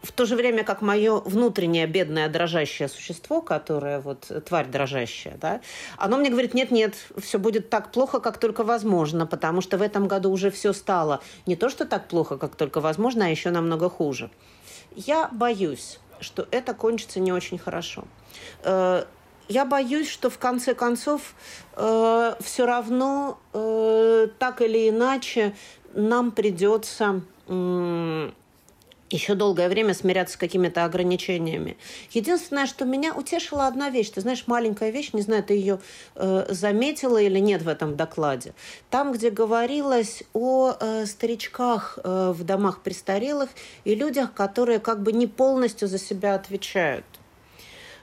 В 0.07 0.13
то 0.13 0.25
же 0.25 0.37
время, 0.37 0.63
как 0.63 0.81
мое 0.81 1.19
внутреннее 1.19 1.85
бедное 1.85 2.29
дрожащее 2.29 2.87
существо, 2.87 3.41
которое 3.41 3.99
вот 3.99 4.31
тварь 4.45 4.67
дрожащая, 4.67 5.37
да, 5.37 5.59
оно 5.97 6.15
мне 6.15 6.29
говорит, 6.29 6.53
нет-нет, 6.53 6.95
все 7.17 7.37
будет 7.37 7.69
так 7.69 7.91
плохо, 7.91 8.21
как 8.21 8.37
только 8.37 8.63
возможно, 8.63 9.27
потому 9.27 9.59
что 9.59 9.77
в 9.77 9.81
этом 9.81 10.07
году 10.07 10.31
уже 10.31 10.49
все 10.49 10.71
стало 10.71 11.19
не 11.45 11.57
то, 11.57 11.67
что 11.69 11.85
так 11.85 12.07
плохо, 12.07 12.37
как 12.37 12.55
только 12.55 12.79
возможно, 12.79 13.25
а 13.25 13.27
еще 13.27 13.49
намного 13.49 13.89
хуже. 13.89 14.29
Я 14.95 15.27
боюсь, 15.33 15.99
что 16.21 16.47
это 16.51 16.73
кончится 16.73 17.19
не 17.19 17.33
очень 17.33 17.57
хорошо. 17.57 18.05
Э, 18.63 19.03
я 19.49 19.65
боюсь, 19.65 20.09
что 20.09 20.29
в 20.29 20.37
конце 20.37 20.73
концов 20.73 21.35
э, 21.75 22.33
все 22.39 22.65
равно 22.65 23.39
э, 23.51 24.29
так 24.39 24.61
или 24.61 24.87
иначе 24.87 25.53
нам 25.93 26.31
придется 26.31 27.21
э, 27.47 28.31
еще 29.09 29.35
долгое 29.35 29.69
время 29.69 29.93
смиряться 29.93 30.35
с 30.35 30.37
какими-то 30.37 30.83
ограничениями. 30.85 31.77
Единственное, 32.11 32.65
что 32.65 32.85
меня 32.85 33.13
утешила 33.13 33.67
одна 33.67 33.89
вещь. 33.89 34.09
Ты 34.09 34.21
знаешь, 34.21 34.43
маленькая 34.47 34.89
вещь, 34.89 35.11
не 35.13 35.21
знаю, 35.21 35.43
ты 35.43 35.53
ее 35.53 35.79
э, 36.15 36.45
заметила 36.49 37.21
или 37.21 37.39
нет 37.39 37.61
в 37.61 37.67
этом 37.67 37.95
докладе. 37.95 38.53
Там, 38.89 39.13
где 39.13 39.29
говорилось 39.29 40.23
о 40.33 40.73
э, 40.79 41.05
старичках 41.05 41.99
э, 42.03 42.33
в 42.35 42.43
домах 42.43 42.81
престарелых 42.81 43.49
и 43.85 43.95
людях, 43.95 44.33
которые 44.33 44.79
как 44.79 45.03
бы 45.03 45.13
не 45.13 45.27
полностью 45.27 45.87
за 45.87 45.97
себя 45.97 46.35
отвечают. 46.35 47.05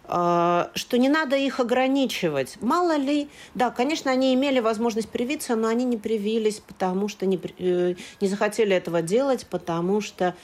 А, 0.06 0.70
что 0.74 0.98
не 0.98 1.08
надо 1.08 1.36
их 1.36 1.60
ограничивать. 1.60 2.58
Мало 2.60 2.96
ли, 2.96 3.28
да, 3.54 3.70
конечно, 3.70 4.10
они 4.10 4.34
имели 4.34 4.60
возможность 4.60 5.08
привиться, 5.08 5.56
но 5.56 5.68
они 5.68 5.84
не 5.84 5.96
привились, 5.96 6.60
потому 6.60 7.08
что 7.08 7.24
не, 7.24 7.40
э, 7.58 7.94
не 8.20 8.28
захотели 8.28 8.76
этого 8.76 9.00
делать, 9.00 9.46
потому 9.48 10.02
что 10.02 10.34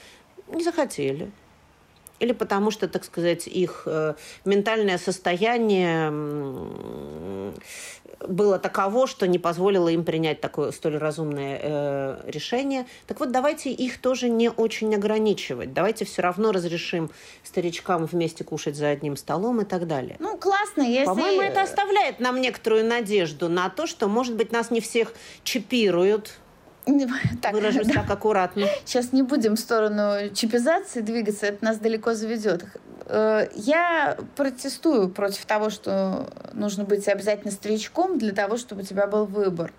не 0.51 0.63
захотели 0.63 1.31
или 2.21 2.33
потому 2.33 2.69
что, 2.71 2.87
так 2.87 3.03
сказать, 3.03 3.47
их 3.47 3.83
э, 3.87 4.13
ментальное 4.45 4.99
состояние 4.99 6.11
было 8.27 8.59
таково, 8.59 9.07
что 9.07 9.27
не 9.27 9.39
позволило 9.39 9.89
им 9.89 10.03
принять 10.03 10.39
такое 10.39 10.71
столь 10.71 10.97
разумное 10.97 11.59
э, 11.61 12.21
решение. 12.27 12.85
Так 13.07 13.19
вот, 13.19 13.31
давайте 13.31 13.71
их 13.71 13.99
тоже 13.99 14.29
не 14.29 14.49
очень 14.49 14.93
ограничивать. 14.93 15.73
Давайте 15.73 16.05
все 16.05 16.21
равно 16.21 16.51
разрешим 16.51 17.09
старичкам 17.43 18.05
вместе 18.05 18.43
кушать 18.43 18.75
за 18.75 18.89
одним 18.89 19.17
столом 19.17 19.61
и 19.61 19.65
так 19.65 19.87
далее. 19.87 20.17
Ну, 20.19 20.37
классно, 20.37 20.83
если... 20.83 21.05
По-моему, 21.05 21.41
это 21.41 21.63
оставляет 21.63 22.19
нам 22.19 22.39
некоторую 22.39 22.85
надежду 22.85 23.49
на 23.49 23.69
то, 23.69 23.87
что, 23.87 24.07
может 24.07 24.35
быть, 24.35 24.51
нас 24.51 24.69
не 24.69 24.81
всех 24.81 25.13
чипируют, 25.43 26.37
так, 27.41 27.53
Выражусь 27.53 27.87
да. 27.87 28.01
так 28.01 28.09
аккуратно. 28.09 28.65
Сейчас 28.85 29.13
не 29.13 29.21
будем 29.21 29.55
в 29.55 29.59
сторону 29.59 30.29
чипизации 30.33 31.01
двигаться, 31.01 31.45
это 31.45 31.63
нас 31.63 31.77
далеко 31.77 32.13
заведет. 32.13 32.65
Э, 33.05 33.47
я 33.55 34.17
протестую 34.35 35.09
против 35.09 35.45
того, 35.45 35.69
что 35.69 36.27
нужно 36.53 36.83
быть 36.83 37.07
обязательно 37.07 37.51
старичком 37.51 38.17
для 38.17 38.33
того, 38.33 38.57
чтобы 38.57 38.81
у 38.81 38.85
тебя 38.85 39.07
был 39.07 39.25
выбор. 39.25 39.73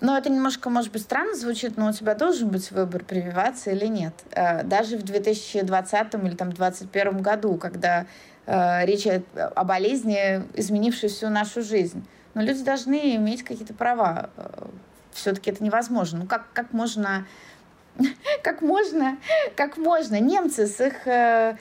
Но 0.00 0.18
это 0.18 0.28
немножко, 0.28 0.70
может 0.70 0.92
быть, 0.92 1.02
странно 1.02 1.34
звучит, 1.34 1.76
но 1.76 1.88
у 1.88 1.92
тебя 1.92 2.14
должен 2.14 2.48
быть 2.48 2.70
выбор, 2.70 3.04
прививаться 3.04 3.70
или 3.70 3.86
нет. 3.86 4.14
Э, 4.32 4.62
даже 4.62 4.96
в 4.96 5.02
2020 5.02 6.14
или 6.14 6.34
там 6.34 6.52
2021 6.52 7.22
году, 7.22 7.56
когда 7.56 8.06
э, 8.46 8.86
речь 8.86 9.06
о 9.06 9.64
болезни, 9.64 10.42
изменившей 10.54 11.08
всю 11.08 11.28
нашу 11.28 11.62
жизнь. 11.62 12.04
Но 12.34 12.42
люди 12.42 12.62
должны 12.62 13.16
иметь 13.16 13.42
какие-то 13.44 13.74
права 13.74 14.30
все-таки 15.14 15.50
это 15.50 15.62
невозможно. 15.64 16.20
Ну 16.20 16.26
как, 16.26 16.46
как 16.52 16.72
можно, 16.72 17.26
как 18.42 18.62
можно, 18.62 19.18
как 19.56 19.76
можно 19.76 20.20
немцы 20.20 20.66
с 20.66 20.80
их 20.80 21.06
э, 21.06 21.56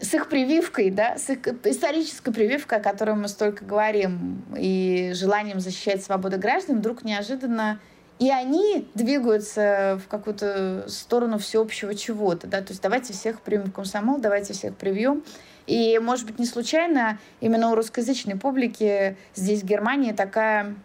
с 0.00 0.14
их 0.14 0.28
прививкой, 0.28 0.90
да, 0.90 1.16
с 1.16 1.30
их 1.30 1.46
исторической 1.64 2.32
прививкой, 2.32 2.78
о 2.78 2.82
которой 2.82 3.14
мы 3.14 3.28
столько 3.28 3.64
говорим, 3.64 4.42
и 4.56 5.12
желанием 5.14 5.60
защищать 5.60 6.02
свободу 6.02 6.38
граждан, 6.38 6.78
вдруг 6.78 7.04
неожиданно 7.04 7.78
и 8.18 8.30
они 8.30 8.88
двигаются 8.94 10.00
в 10.04 10.08
какую-то 10.08 10.84
сторону 10.86 11.38
всеобщего 11.38 11.92
чего-то, 11.94 12.46
да, 12.46 12.60
то 12.60 12.70
есть 12.70 12.80
давайте 12.80 13.12
всех 13.12 13.40
примем 13.40 13.66
в 13.66 13.72
комсомол, 13.72 14.18
давайте 14.18 14.52
всех 14.52 14.76
привьем. 14.76 15.24
И, 15.66 15.98
может 15.98 16.26
быть, 16.26 16.38
не 16.38 16.46
случайно 16.46 17.18
именно 17.40 17.70
у 17.70 17.74
русскоязычной 17.74 18.36
публики 18.36 19.16
здесь, 19.34 19.62
в 19.62 19.64
Германии, 19.64 20.12
такая 20.12 20.76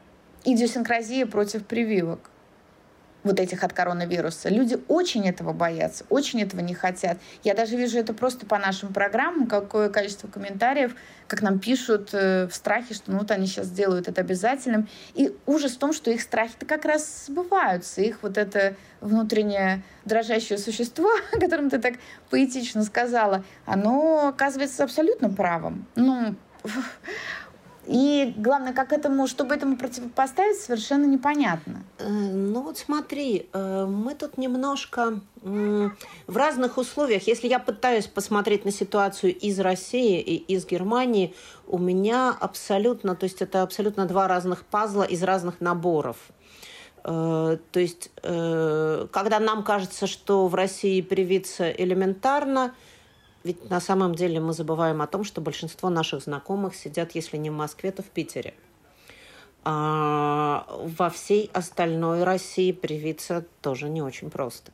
идиосинкразия 0.54 1.26
против 1.26 1.66
прививок. 1.66 2.30
вот 3.24 3.42
этих 3.42 3.64
от 3.66 3.74
коронавируса. 3.74 4.48
Люди 4.48 4.80
очень 4.88 5.28
этого 5.28 5.52
боятся, 5.52 6.06
очень 6.08 6.42
этого 6.42 6.62
не 6.62 6.74
хотят. 6.74 7.18
Я 7.44 7.56
даже 7.56 7.76
вижу 7.76 8.00
это 8.00 8.14
просто 8.14 8.46
по 8.46 8.58
нашим 8.58 8.94
программам, 8.94 9.48
какое 9.48 9.90
количество 9.90 10.30
комментариев, 10.30 10.96
как 11.28 11.42
нам 11.42 11.60
пишут 11.60 12.12
э, 12.14 12.48
в 12.48 12.56
страхе, 12.56 12.94
что 12.94 13.12
ну 13.12 13.18
вот 13.18 13.32
они 13.32 13.48
сейчас 13.48 13.66
сделают 13.66 14.08
это 14.08 14.22
обязательным. 14.22 14.88
И 15.14 15.36
ужас 15.46 15.74
в 15.74 15.78
том, 15.78 15.92
что 15.92 16.10
их 16.10 16.22
страхи-то 16.22 16.66
как 16.66 16.86
раз 16.86 17.26
сбываются. 17.28 18.00
Их 18.00 18.20
вот 18.22 18.38
это 18.38 18.76
внутреннее 19.02 19.84
дрожащее 20.06 20.58
существо, 20.58 21.10
о 21.34 21.40
котором 21.40 21.70
ты 21.70 21.80
так 21.80 21.96
поэтично 22.30 22.84
сказала, 22.84 23.44
оно 23.66 24.30
оказывается 24.30 24.86
абсолютно 24.86 25.30
правым. 25.30 25.86
Ну, 25.96 26.36
и 27.88 28.34
главное, 28.36 28.74
как 28.74 28.92
этому, 28.92 29.28
чтобы 29.28 29.56
этому 29.56 29.78
противопоставить, 29.78 30.58
совершенно 30.58 31.06
непонятно. 31.06 31.84
Э, 32.00 32.10
ну 32.10 32.62
вот 32.62 32.78
смотри, 32.78 33.48
э, 33.54 33.86
мы 33.86 34.14
тут 34.14 34.38
немножко 34.38 35.22
в 35.44 36.36
разных 36.36 36.78
условиях. 36.78 37.26
Если 37.28 37.48
я 37.48 37.60
пытаюсь 37.60 38.08
посмотреть 38.08 38.66
на 38.66 38.72
ситуацию 38.72 39.34
из 39.34 39.58
России 39.60 40.20
и 40.20 40.36
из 40.36 40.66
Германии, 40.66 41.34
у 41.68 41.78
меня 41.78 42.36
абсолютно, 42.38 43.16
то 43.16 43.24
есть 43.24 43.42
это 43.42 43.62
абсолютно 43.62 44.06
два 44.08 44.28
разных 44.28 44.66
пазла 44.66 45.04
из 45.04 45.24
разных 45.24 45.62
наборов. 45.62 46.18
Э, 47.06 47.58
то 47.72 47.80
есть, 47.80 48.12
когда 48.22 49.40
нам 49.40 49.64
кажется, 49.64 50.08
что 50.08 50.48
в 50.48 50.56
России 50.56 51.00
привиться 51.02 51.72
элементарно– 51.72 52.74
ведь 53.48 53.70
на 53.70 53.80
самом 53.80 54.14
деле 54.14 54.42
мы 54.42 54.52
забываем 54.52 55.02
о 55.02 55.08
том, 55.08 55.24
что 55.24 55.40
большинство 55.40 55.90
наших 55.90 56.22
знакомых 56.22 56.76
сидят, 56.76 57.16
если 57.16 57.38
не 57.38 57.50
в 57.50 57.54
Москве, 57.54 57.92
то 57.92 58.04
в 58.04 58.08
Питере. 58.08 58.54
А 59.64 60.66
во 60.68 61.10
всей 61.10 61.50
остальной 61.54 62.24
России 62.24 62.74
привиться 62.74 63.46
тоже 63.62 63.88
не 63.88 64.02
очень 64.02 64.30
просто. 64.30 64.72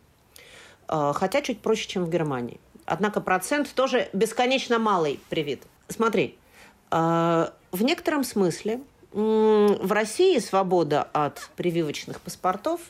А, 0.87 1.13
хотя 1.13 1.41
чуть 1.41 1.61
проще, 1.61 1.87
чем 1.87 2.05
в 2.05 2.09
Германии. 2.09 2.59
Однако 2.85 3.21
процент 3.21 3.71
тоже 3.75 4.09
бесконечно 4.11 4.79
малый 4.79 5.19
привит. 5.29 5.61
Смотри, 5.87 6.35
а, 6.89 7.53
в 7.71 7.83
некотором 7.83 8.23
смысле 8.23 8.81
в 9.11 9.91
России 9.91 10.39
свобода 10.39 11.03
от 11.13 11.51
прививочных 11.55 12.19
паспортов 12.19 12.81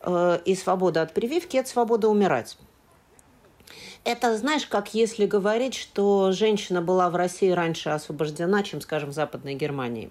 э, 0.00 0.38
и 0.46 0.54
свобода 0.54 1.02
от 1.02 1.12
прививки– 1.12 1.56
это 1.58 1.68
свобода 1.68 2.08
умирать 2.08 2.56
это, 4.06 4.36
знаешь, 4.36 4.66
как 4.66 4.94
если 4.94 5.26
говорить, 5.26 5.74
что 5.74 6.30
женщина 6.30 6.80
была 6.80 7.10
в 7.10 7.16
России 7.16 7.50
раньше 7.50 7.90
освобождена, 7.90 8.62
чем, 8.62 8.80
скажем, 8.80 9.10
в 9.10 9.12
Западной 9.12 9.54
Германии. 9.54 10.10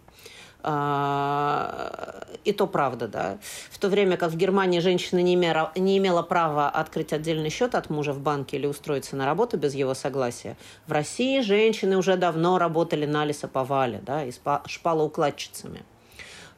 А, 0.64 2.26
и 2.44 2.52
то 2.52 2.68
правда, 2.68 3.08
да. 3.08 3.38
В 3.70 3.80
то 3.80 3.88
время 3.88 4.18
как 4.18 4.32
в 4.32 4.36
Германии 4.36 4.80
женщина 4.80 5.20
не 5.20 5.36
имела, 5.36 5.72
не 5.76 5.98
имела 5.98 6.24
права 6.24 6.70
открыть 6.70 7.14
отдельный 7.14 7.50
счет 7.50 7.74
от 7.74 7.90
мужа 7.90 8.12
в 8.12 8.20
банке 8.20 8.58
или 8.58 8.66
устроиться 8.66 9.16
на 9.16 9.26
работу 9.26 9.58
без 9.58 9.76
его 9.76 9.94
согласия, 9.94 10.58
в 10.88 10.92
России 10.92 11.40
женщины 11.40 11.98
уже 11.98 12.18
давно 12.18 12.58
работали 12.58 13.06
на 13.06 13.24
лесоповале, 13.26 14.02
да, 14.06 14.26
и 14.26 14.32
шпалоукладчицами. 14.66 15.86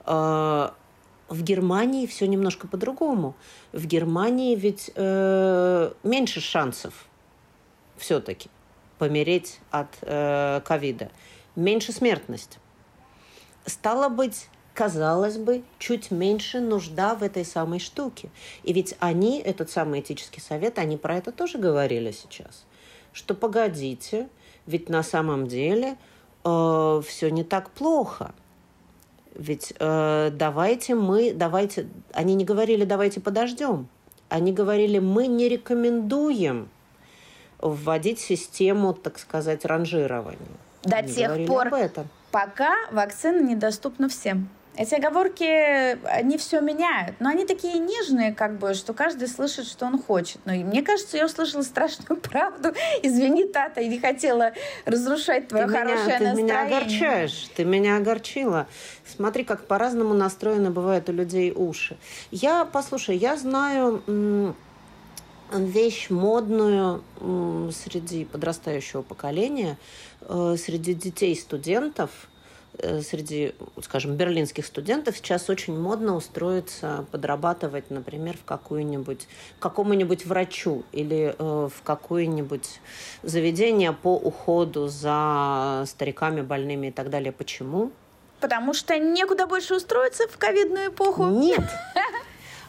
А, 0.06 0.74
в 1.30 1.44
Германии 1.44 2.08
все 2.08 2.26
немножко 2.28 2.68
по-другому. 2.68 3.36
В 3.74 3.86
Германии 3.86 4.56
ведь 4.56 4.90
э, 4.96 5.92
меньше 6.04 6.40
шансов 6.40 7.08
все-таки 7.98 8.50
помереть 8.98 9.60
от 9.72 9.88
э, 10.02 10.62
ковида. 10.66 11.10
Меньше 11.56 11.92
смертность. 11.92 12.60
Стало 13.66 14.10
быть, 14.10 14.48
казалось 14.74 15.38
бы, 15.38 15.64
чуть 15.80 16.12
меньше 16.12 16.60
нужда 16.60 17.16
в 17.16 17.24
этой 17.24 17.46
самой 17.46 17.80
штуке. 17.80 18.30
И 18.64 18.74
ведь 18.74 18.96
они, 19.00 19.40
этот 19.40 19.70
самый 19.70 20.00
этический 20.02 20.42
совет, 20.42 20.80
они 20.80 20.98
про 20.98 21.18
это 21.18 21.32
тоже 21.32 21.58
говорили 21.58 22.12
сейчас. 22.12 22.66
Что 23.14 23.34
погодите, 23.34 24.30
ведь 24.66 24.90
на 24.90 25.04
самом 25.04 25.48
деле 25.48 25.98
э, 26.44 27.02
все 27.06 27.30
не 27.30 27.44
так 27.44 27.72
плохо. 27.72 28.34
Ведь 29.34 29.74
э, 29.80 30.32
давайте 30.34 30.96
мы, 30.96 31.34
давайте, 31.34 31.88
они 32.14 32.36
не 32.36 32.46
говорили, 32.46 32.86
давайте 32.86 33.20
подождем. 33.20 33.88
Они 34.30 34.52
говорили, 34.52 35.00
мы 35.00 35.28
не 35.28 35.48
рекомендуем 35.48 36.70
вводить 37.60 38.20
систему, 38.20 38.94
так 38.94 39.20
сказать, 39.20 39.66
ранжирования. 39.66 40.40
До 40.84 40.98
Они 40.98 41.12
тех 41.12 41.48
пор, 41.48 41.70
пока 42.32 42.74
вакцина 42.92 43.42
недоступна 43.42 44.10
всем. 44.10 44.50
Эти 44.78 44.94
оговорки, 44.94 45.98
они 46.06 46.38
все 46.38 46.62
меняют, 46.62 47.16
но 47.20 47.30
они 47.30 47.48
такие 47.48 47.80
нежные, 47.80 48.32
как 48.32 48.60
бы, 48.60 48.76
что 48.76 48.94
каждый 48.94 49.28
слышит, 49.28 49.66
что 49.66 49.88
он 49.88 50.00
хочет. 50.00 50.38
Но 50.46 50.54
мне 50.54 50.84
кажется, 50.84 51.18
я 51.18 51.26
услышала 51.26 51.64
страшную 51.64 52.22
правду. 52.22 52.74
Извини, 53.02 53.46
Тата, 53.48 53.82
я 53.82 53.88
не 53.88 53.98
хотела 53.98 54.52
разрушать 54.86 55.48
твое 55.48 55.66
ты 55.66 55.72
хорошее 55.72 56.20
меня, 56.20 56.20
настроение. 56.20 56.36
Ты 56.36 56.44
меня 56.44 56.64
огорчаешь, 56.64 57.50
ты 57.56 57.66
меня 57.66 57.98
огорчила. 57.98 58.68
Смотри, 59.04 59.44
как 59.46 59.66
по-разному 59.66 60.14
настроены 60.14 60.70
бывают 60.70 61.10
у 61.10 61.12
людей 61.12 61.52
уши. 61.56 61.98
Я, 62.30 62.64
послушай, 62.64 63.18
я 63.18 63.36
знаю 63.36 64.04
вещь 65.52 66.10
модную 66.10 67.04
среди 67.72 68.26
подрастающего 68.26 69.02
поколения, 69.02 69.78
э, 70.22 70.56
среди 70.58 70.94
детей 70.94 71.36
студентов, 71.36 72.10
э, 72.78 73.02
среди, 73.02 73.54
скажем, 73.82 74.16
берлинских 74.16 74.66
студентов 74.66 75.18
сейчас 75.18 75.50
очень 75.50 75.80
модно 75.80 76.16
устроиться, 76.16 77.06
подрабатывать, 77.12 77.90
например, 77.90 78.38
в 78.38 78.44
какую-нибудь, 78.44 79.28
какому-нибудь 79.60 80.26
врачу 80.26 80.84
или 80.92 81.36
э, 81.38 81.70
в 81.74 81.84
какое-нибудь 81.84 82.80
заведение 83.24 83.94
по 83.94 84.16
уходу 84.16 84.88
за 84.88 85.84
стариками, 85.88 86.42
больными 86.42 86.88
и 86.88 86.92
так 86.92 87.10
далее. 87.10 87.32
Почему? 87.32 87.92
Потому 88.40 88.74
что 88.74 88.98
некуда 89.00 89.48
больше 89.48 89.76
устроиться 89.76 90.28
в 90.28 90.38
ковидную 90.38 90.90
эпоху. 90.90 91.26
Нет. 91.26 91.64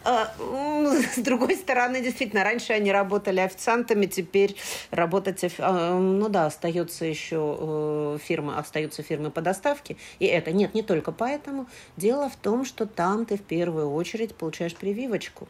А, 0.08 0.32
с 1.16 1.18
другой 1.18 1.54
стороны, 1.54 2.00
действительно, 2.00 2.42
раньше 2.42 2.72
они 2.72 2.90
работали 2.90 3.40
официантами, 3.40 4.06
теперь 4.06 4.56
работать, 4.90 5.44
а, 5.58 5.98
ну 5.98 6.30
да, 6.30 6.46
остается 6.46 7.04
еще 7.04 7.56
э, 7.60 8.18
фирмы, 8.22 8.56
остаются 8.56 9.02
фирмы 9.02 9.30
по 9.30 9.42
доставке. 9.42 9.98
И 10.18 10.24
это 10.24 10.52
нет, 10.52 10.72
не 10.72 10.82
только 10.82 11.12
поэтому. 11.12 11.66
Дело 11.98 12.30
в 12.30 12.36
том, 12.36 12.64
что 12.64 12.86
там 12.86 13.26
ты 13.26 13.36
в 13.36 13.42
первую 13.42 13.92
очередь 13.92 14.34
получаешь 14.34 14.74
прививочку. 14.74 15.46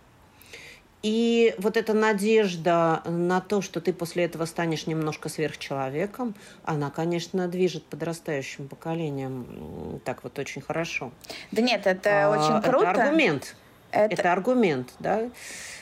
И 1.05 1.55
вот 1.59 1.77
эта 1.77 1.95
надежда 1.95 3.03
на 3.05 3.41
то, 3.41 3.63
что 3.63 3.81
ты 3.81 3.93
после 3.93 4.25
этого 4.25 4.45
станешь 4.47 4.89
немножко 4.89 5.29
сверхчеловеком, 5.29 6.35
она, 6.65 6.91
конечно, 6.91 7.47
движет 7.47 7.85
подрастающим 7.85 8.67
поколением 8.67 10.01
так 10.05 10.25
вот 10.25 10.37
очень 10.41 10.63
хорошо. 10.63 11.13
Да 11.53 11.63
нет, 11.63 11.87
это 11.87 12.27
а, 12.27 12.31
очень 12.31 12.69
круто. 12.69 12.89
Это 12.89 13.03
аргумент. 13.05 13.55
Это, 13.91 14.15
это 14.15 14.33
аргумент, 14.33 14.93
да? 14.99 15.29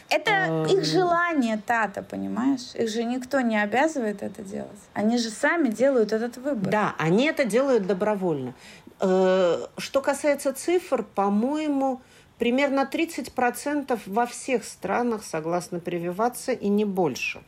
Это 0.09 0.31
э, 0.31 0.73
их 0.73 0.85
желание, 0.85 1.61
Тата, 1.67 2.03
понимаешь? 2.03 2.75
Их 2.75 2.89
же 2.89 3.05
никто 3.05 3.41
не 3.41 3.61
обязывает 3.61 4.23
это 4.23 4.43
делать. 4.43 4.79
Они 4.95 5.19
же 5.19 5.31
сами 5.31 5.69
делают 5.69 6.13
этот 6.13 6.37
выбор. 6.37 6.71
Да, 6.71 6.95
они 6.99 7.27
это 7.27 7.45
делают 7.45 7.87
добровольно. 7.87 8.55
Э, 9.01 9.67
что 9.79 10.01
касается 10.01 10.53
цифр, 10.53 11.03
по-моему, 11.03 12.01
примерно 12.39 12.89
30% 12.91 14.01
во 14.07 14.27
всех 14.27 14.65
странах 14.65 15.25
согласны 15.25 15.81
прививаться 15.81 16.53
и 16.53 16.69
не 16.69 16.85
больше. 16.85 17.43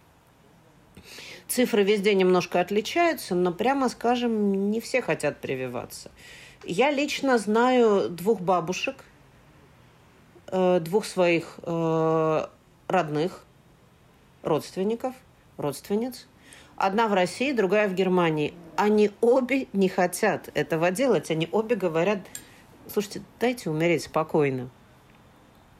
Цифры 1.47 1.83
везде 1.83 2.15
немножко 2.15 2.61
отличаются, 2.61 3.35
но, 3.35 3.53
прямо 3.53 3.89
скажем, 3.89 4.71
не 4.71 4.81
все 4.81 5.01
хотят 5.01 5.41
прививаться. 5.41 6.11
Я 6.65 6.91
лично 6.91 7.39
знаю 7.39 8.11
двух 8.11 8.41
бабушек, 8.41 8.97
Э, 10.51 10.81
двух 10.81 11.05
своих 11.05 11.59
э, 11.63 12.47
родных, 12.87 13.45
родственников, 14.43 15.15
родственниц. 15.59 16.27
Одна 16.77 17.09
в 17.09 17.13
России, 17.13 17.53
другая 17.53 17.87
в 17.89 17.95
Германии. 17.95 18.55
Они 18.77 19.11
обе 19.21 19.67
не 19.75 19.91
хотят 19.91 20.49
этого 20.55 20.91
делать. 20.91 21.31
Они 21.31 21.49
обе 21.53 21.77
говорят, 21.77 22.21
слушайте, 22.91 23.23
дайте 23.39 23.69
умереть 23.69 24.05
спокойно. 24.05 24.71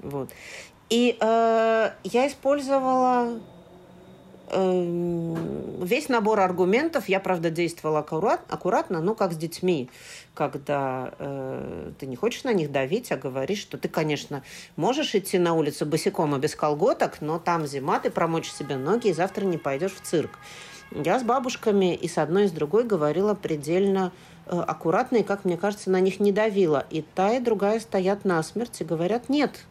Вот. 0.01 0.31
И 0.91 1.17
э, 1.19 1.91
я 2.05 2.27
использовала 2.27 3.41
весь 4.51 6.09
набор 6.09 6.41
аргументов. 6.41 7.09
Я, 7.09 7.21
правда, 7.21 7.51
действовала 7.51 8.01
аккурат, 8.01 8.41
аккуратно, 8.49 9.01
но 9.01 9.15
как 9.15 9.33
с 9.33 9.37
детьми, 9.37 9.91
когда 10.35 11.13
э, 11.19 11.93
ты 11.99 12.07
не 12.07 12.17
хочешь 12.17 12.45
на 12.45 12.53
них 12.53 12.73
давить, 12.73 13.13
а 13.13 13.17
говоришь, 13.17 13.59
что 13.59 13.77
ты, 13.77 13.89
конечно, 13.89 14.43
можешь 14.77 15.15
идти 15.15 15.39
на 15.39 15.55
улицу 15.55 15.85
босиком 15.87 16.35
и 16.35 16.39
без 16.39 16.55
колготок, 16.55 17.21
но 17.21 17.39
там 17.39 17.67
зима, 17.67 18.01
ты 18.01 18.11
промочь 18.11 18.51
себе 18.51 18.77
ноги 18.77 19.09
и 19.09 19.13
завтра 19.13 19.45
не 19.45 19.59
пойдешь 19.59 19.95
в 19.95 20.01
цирк. 20.01 20.39
Я 20.91 21.19
с 21.19 21.23
бабушками 21.23 21.95
и 21.95 22.09
с 22.09 22.17
одной, 22.17 22.45
и 22.45 22.49
с 22.49 22.53
другой 22.53 22.85
говорила 22.85 23.35
предельно 23.35 24.13
э, 24.47 24.59
аккуратно, 24.59 25.19
и, 25.19 25.23
как 25.23 25.45
мне 25.45 25.59
кажется, 25.59 25.91
на 25.91 26.01
них 26.01 26.21
не 26.21 26.33
давила. 26.33 26.87
И 26.91 27.03
та, 27.03 27.35
и 27.35 27.41
другая 27.41 27.81
стоят 27.81 28.25
насмерть 28.25 28.81
и 28.81 28.85
говорят, 28.85 29.29
нет, 29.29 29.67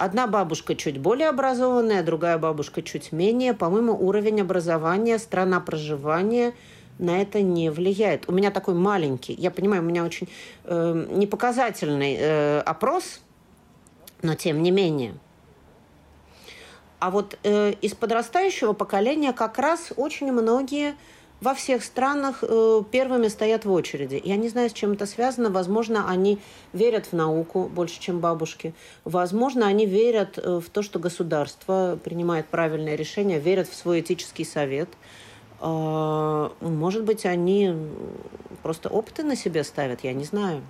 Одна 0.00 0.26
бабушка 0.26 0.74
чуть 0.74 0.96
более 0.96 1.28
образованная, 1.28 2.02
другая 2.02 2.38
бабушка 2.38 2.80
чуть 2.80 3.12
менее. 3.12 3.52
По-моему, 3.52 3.92
уровень 3.92 4.40
образования, 4.40 5.18
страна 5.18 5.60
проживания 5.60 6.54
на 6.98 7.20
это 7.20 7.42
не 7.42 7.68
влияет. 7.68 8.26
У 8.26 8.32
меня 8.32 8.50
такой 8.50 8.72
маленький, 8.72 9.34
я 9.34 9.50
понимаю, 9.50 9.82
у 9.82 9.84
меня 9.84 10.02
очень 10.02 10.26
э, 10.64 11.06
непоказательный 11.10 12.16
э, 12.18 12.60
опрос, 12.60 13.20
но 14.22 14.34
тем 14.36 14.62
не 14.62 14.70
менее. 14.70 15.12
А 16.98 17.10
вот 17.10 17.38
э, 17.42 17.72
из 17.82 17.92
подрастающего 17.92 18.72
поколения 18.72 19.34
как 19.34 19.58
раз 19.58 19.92
очень 19.98 20.32
многие 20.32 20.94
во 21.40 21.54
всех 21.54 21.82
странах 21.82 22.42
э, 22.42 22.82
первыми 22.90 23.28
стоят 23.28 23.64
в 23.64 23.72
очереди. 23.72 24.20
Я 24.22 24.36
не 24.36 24.48
знаю, 24.48 24.68
с 24.68 24.72
чем 24.72 24.92
это 24.92 25.06
связано. 25.06 25.50
Возможно, 25.50 26.08
они 26.08 26.38
верят 26.72 27.06
в 27.06 27.12
науку 27.14 27.70
больше, 27.72 27.98
чем 27.98 28.20
бабушки. 28.20 28.74
Возможно, 29.04 29.66
они 29.66 29.86
верят 29.86 30.38
э, 30.38 30.60
в 30.60 30.68
то, 30.68 30.82
что 30.82 30.98
государство 30.98 31.98
принимает 32.02 32.46
правильное 32.46 32.94
решение, 32.94 33.38
верят 33.38 33.68
в 33.68 33.74
свой 33.74 34.00
этический 34.00 34.44
совет. 34.44 34.90
Э, 35.62 36.50
может 36.60 37.04
быть, 37.04 37.24
они 37.24 37.74
просто 38.62 38.90
опыты 38.90 39.22
на 39.22 39.34
себе 39.34 39.64
ставят, 39.64 40.00
я 40.02 40.12
не 40.12 40.24
знаю. 40.24 40.62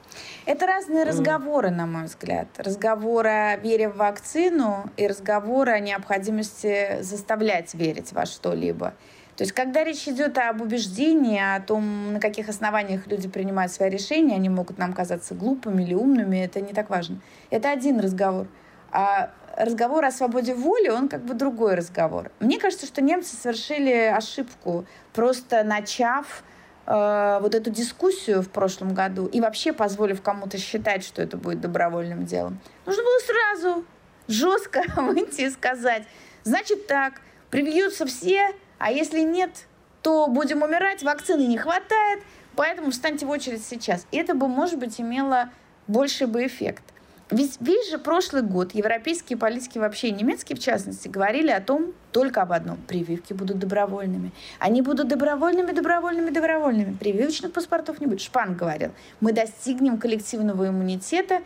Это 0.46 0.66
разные 0.66 1.04
разговоры, 1.04 1.70
на 1.70 1.86
мой 1.86 2.04
взгляд. 2.04 2.46
Разговор 2.58 3.26
о 3.26 3.56
вере 3.56 3.88
в 3.88 3.96
вакцину 3.96 4.88
и 4.96 5.08
разговор 5.08 5.70
о 5.70 5.80
необходимости 5.80 7.02
заставлять 7.02 7.74
верить 7.74 8.12
во 8.12 8.24
что-либо. 8.24 8.94
То 9.40 9.44
есть, 9.44 9.54
когда 9.54 9.84
речь 9.84 10.06
идет 10.06 10.36
об 10.36 10.60
убеждении, 10.60 11.40
о 11.40 11.62
том, 11.62 12.12
на 12.12 12.20
каких 12.20 12.50
основаниях 12.50 13.06
люди 13.06 13.26
принимают 13.26 13.72
свои 13.72 13.88
решения, 13.88 14.34
они 14.34 14.50
могут 14.50 14.76
нам 14.76 14.92
казаться 14.92 15.34
глупыми 15.34 15.82
или 15.82 15.94
умными, 15.94 16.36
это 16.36 16.60
не 16.60 16.74
так 16.74 16.90
важно. 16.90 17.22
Это 17.48 17.70
один 17.70 18.00
разговор. 18.00 18.48
А 18.92 19.30
разговор 19.56 20.04
о 20.04 20.10
свободе 20.10 20.54
воли, 20.54 20.90
он 20.90 21.08
как 21.08 21.24
бы 21.24 21.32
другой 21.32 21.74
разговор. 21.74 22.30
Мне 22.38 22.58
кажется, 22.58 22.84
что 22.84 23.00
немцы 23.00 23.34
совершили 23.34 24.12
ошибку, 24.14 24.84
просто 25.14 25.64
начав 25.64 26.44
э, 26.86 27.38
вот 27.40 27.54
эту 27.54 27.70
дискуссию 27.70 28.42
в 28.42 28.50
прошлом 28.50 28.92
году 28.92 29.24
и 29.24 29.40
вообще 29.40 29.72
позволив 29.72 30.20
кому-то 30.20 30.58
считать, 30.58 31.02
что 31.02 31.22
это 31.22 31.38
будет 31.38 31.62
добровольным 31.62 32.26
делом. 32.26 32.60
Нужно 32.84 33.02
было 33.02 33.18
сразу 33.20 33.84
жестко 34.28 34.82
выйти 34.96 35.46
и 35.46 35.48
сказать, 35.48 36.02
значит 36.44 36.86
так, 36.86 37.22
привьются 37.48 38.04
все, 38.04 38.52
а 38.80 38.90
если 38.90 39.20
нет, 39.20 39.66
то 40.00 40.26
будем 40.26 40.62
умирать, 40.62 41.02
вакцины 41.02 41.46
не 41.46 41.58
хватает, 41.58 42.22
поэтому 42.56 42.90
встаньте 42.90 43.26
в 43.26 43.30
очередь 43.30 43.62
сейчас. 43.62 44.06
И 44.10 44.16
это 44.16 44.34
бы, 44.34 44.48
может 44.48 44.78
быть, 44.78 44.98
имело 44.98 45.50
больший 45.86 46.26
бы 46.26 46.46
эффект. 46.46 46.82
Ведь 47.30 47.58
весь 47.60 47.90
же 47.90 47.98
прошлый 47.98 48.42
год 48.42 48.74
европейские 48.74 49.36
политики, 49.36 49.76
вообще 49.76 50.10
немецкие 50.12 50.56
в 50.56 50.60
частности, 50.60 51.08
говорили 51.08 51.50
о 51.50 51.60
том 51.60 51.92
только 52.10 52.40
об 52.40 52.52
одном. 52.52 52.78
Прививки 52.88 53.34
будут 53.34 53.58
добровольными. 53.58 54.32
Они 54.58 54.80
будут 54.80 55.08
добровольными, 55.08 55.72
добровольными, 55.72 56.30
добровольными. 56.30 56.96
Прививочных 56.96 57.52
паспортов 57.52 58.00
не 58.00 58.06
будет. 58.06 58.22
Шпан 58.22 58.56
говорил. 58.56 58.92
Мы 59.20 59.32
достигнем 59.32 59.98
коллективного 59.98 60.68
иммунитета 60.68 61.42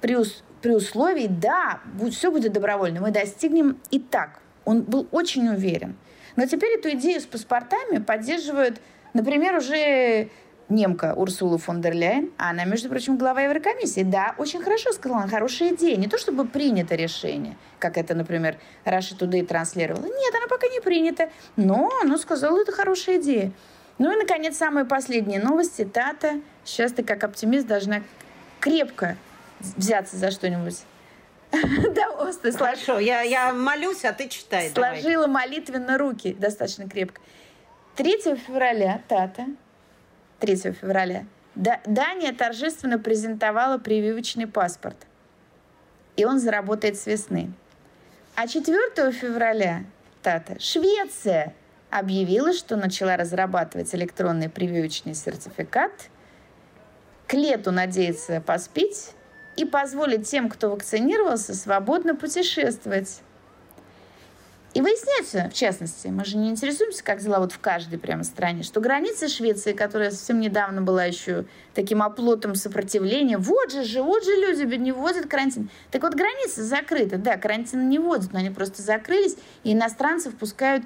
при, 0.00 0.16
при 0.62 0.70
условии, 0.70 1.26
да, 1.26 1.80
будет, 1.94 2.14
все 2.14 2.30
будет 2.30 2.52
добровольно. 2.52 3.00
Мы 3.00 3.10
достигнем 3.10 3.76
и 3.90 3.98
так. 3.98 4.40
Он 4.64 4.82
был 4.82 5.08
очень 5.10 5.48
уверен. 5.48 5.96
Но 6.36 6.46
теперь 6.46 6.78
эту 6.78 6.90
идею 6.90 7.20
с 7.20 7.26
паспортами 7.26 7.98
поддерживают, 7.98 8.80
например, 9.14 9.56
уже 9.56 10.28
немка 10.68 11.14
Урсула 11.14 11.58
фон 11.58 11.80
дер 11.80 11.94
Ляйен, 11.94 12.30
она, 12.36 12.64
между 12.64 12.88
прочим, 12.88 13.16
глава 13.16 13.42
Еврокомиссии. 13.42 14.02
Да, 14.02 14.34
очень 14.38 14.62
хорошо 14.62 14.92
сказала, 14.92 15.26
хорошая 15.28 15.74
идея. 15.74 15.96
Не 15.96 16.08
то, 16.08 16.18
чтобы 16.18 16.46
принято 16.46 16.94
решение, 16.94 17.56
как 17.78 17.96
это, 17.96 18.14
например, 18.14 18.58
Russia 18.84 19.18
Today 19.18 19.44
транслировала. 19.44 20.04
Нет, 20.04 20.34
она 20.34 20.46
пока 20.48 20.68
не 20.68 20.80
принята. 20.80 21.30
Но 21.56 21.90
она 22.02 22.18
сказала, 22.18 22.60
это 22.60 22.72
хорошая 22.72 23.20
идея. 23.20 23.52
Ну 23.98 24.12
и, 24.12 24.16
наконец, 24.16 24.56
самые 24.56 24.84
последние 24.84 25.40
новости. 25.40 25.84
Тата, 25.84 26.40
сейчас 26.64 26.92
ты 26.92 27.02
как 27.02 27.24
оптимист 27.24 27.66
должна 27.66 28.02
крепко 28.60 29.16
взяться 29.60 30.16
за 30.16 30.30
что-нибудь 30.30 30.82
Да, 31.94 32.10
Оста, 32.10 32.52
Хорошо, 32.52 32.98
я, 32.98 33.22
я 33.22 33.52
молюсь, 33.52 34.04
а 34.04 34.12
ты 34.12 34.28
читай. 34.28 34.70
Сложила 34.70 35.26
молитвенно 35.26 35.98
руки 35.98 36.34
достаточно 36.38 36.88
крепко. 36.88 37.20
3 37.96 38.36
февраля, 38.46 39.00
Тата, 39.08 39.46
3 40.40 40.56
февраля, 40.72 41.24
Дания 41.54 42.34
торжественно 42.34 42.98
презентовала 42.98 43.78
прививочный 43.78 44.46
паспорт. 44.46 44.96
И 46.16 46.24
он 46.24 46.38
заработает 46.38 46.98
с 46.98 47.06
весны. 47.06 47.52
А 48.34 48.46
4 48.46 49.12
февраля, 49.12 49.84
Тата, 50.22 50.60
Швеция 50.60 51.54
объявила, 51.90 52.52
что 52.52 52.76
начала 52.76 53.16
разрабатывать 53.16 53.94
электронный 53.94 54.50
прививочный 54.50 55.14
сертификат. 55.14 55.92
К 57.26 57.34
лету 57.34 57.72
надеется 57.72 58.42
поспить 58.42 59.12
и 59.56 59.64
позволить 59.64 60.28
тем, 60.28 60.48
кто 60.48 60.70
вакцинировался, 60.70 61.54
свободно 61.54 62.14
путешествовать. 62.14 63.20
И 64.76 64.82
выясняется, 64.82 65.48
в 65.50 65.54
частности, 65.54 66.08
мы 66.08 66.26
же 66.26 66.36
не 66.36 66.50
интересуемся, 66.50 67.02
как 67.02 67.22
дела 67.22 67.38
вот 67.38 67.50
в 67.52 67.58
каждой 67.60 67.98
прямо 67.98 68.24
стране, 68.24 68.62
что 68.62 68.78
граница 68.78 69.26
Швеции, 69.26 69.72
которая 69.72 70.10
совсем 70.10 70.38
недавно 70.38 70.82
была 70.82 71.04
еще 71.04 71.46
таким 71.72 72.02
оплотом 72.02 72.54
сопротивления, 72.54 73.38
вот 73.38 73.72
же 73.72 73.84
же, 73.84 74.02
вот 74.02 74.22
же 74.22 74.32
люди 74.32 74.74
не 74.74 74.92
вводят 74.92 75.28
карантин. 75.28 75.70
Так 75.90 76.02
вот, 76.02 76.12
граница 76.12 76.62
закрыта, 76.62 77.16
да, 77.16 77.38
карантин 77.38 77.88
не 77.88 77.98
вводят, 77.98 78.34
но 78.34 78.38
они 78.40 78.50
просто 78.50 78.82
закрылись, 78.82 79.38
и 79.64 79.72
иностранцев 79.72 80.36
пускают 80.36 80.84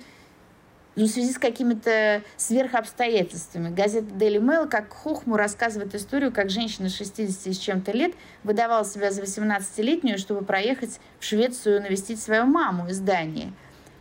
в 0.96 1.06
связи 1.06 1.32
с 1.32 1.38
какими-то 1.38 2.22
сверхобстоятельствами. 2.36 3.74
Газета 3.74 4.06
Daily 4.14 4.40
Mail, 4.40 4.68
как 4.68 4.92
Хохму, 4.92 5.36
рассказывает 5.36 5.94
историю, 5.94 6.32
как 6.32 6.50
женщина 6.50 6.88
60 6.88 7.54
с 7.54 7.58
чем-то 7.58 7.92
лет 7.92 8.12
выдавала 8.42 8.84
себя 8.84 9.10
за 9.10 9.22
18-летнюю, 9.22 10.18
чтобы 10.18 10.44
проехать 10.44 11.00
в 11.18 11.24
Швецию 11.24 11.80
навестить 11.80 12.20
свою 12.20 12.44
маму 12.44 12.88
из 12.88 12.98
Дании. 12.98 13.52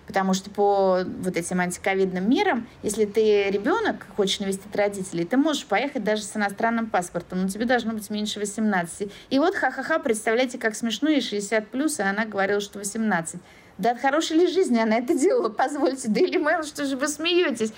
Потому 0.07 0.33
что 0.33 0.49
по 0.49 1.03
вот 1.05 1.37
этим 1.37 1.59
антиковидным 1.59 2.27
мерам, 2.27 2.67
если 2.81 3.05
ты 3.05 3.51
ребенок, 3.51 4.07
хочешь 4.17 4.39
навестить 4.39 4.75
родителей, 4.75 5.23
ты 5.23 5.37
можешь 5.37 5.67
поехать 5.67 6.03
даже 6.03 6.23
с 6.23 6.35
иностранным 6.35 6.87
паспортом, 6.87 7.43
но 7.43 7.47
тебе 7.47 7.65
должно 7.65 7.93
быть 7.93 8.09
меньше 8.09 8.39
18. 8.39 9.11
И 9.29 9.37
вот 9.37 9.53
ха-ха-ха, 9.53 9.99
представляете, 9.99 10.57
как 10.57 10.75
смешно, 10.75 11.09
и 11.09 11.21
60 11.21 11.67
плюс, 11.67 11.99
и 11.99 12.01
она 12.01 12.25
говорила, 12.25 12.59
что 12.59 12.79
18. 12.79 13.39
Да 13.79 13.91
от 13.91 14.01
хорошей 14.01 14.35
ли 14.35 14.47
жизни 14.47 14.77
она 14.77 14.97
это 14.97 15.17
делала? 15.17 15.49
Позвольте, 15.57 16.09
Daily 16.09 16.35
Mail, 16.35 16.63
что 16.63 16.85
же 16.85 16.97
вы 16.97 17.07
смеетесь? 17.07 17.71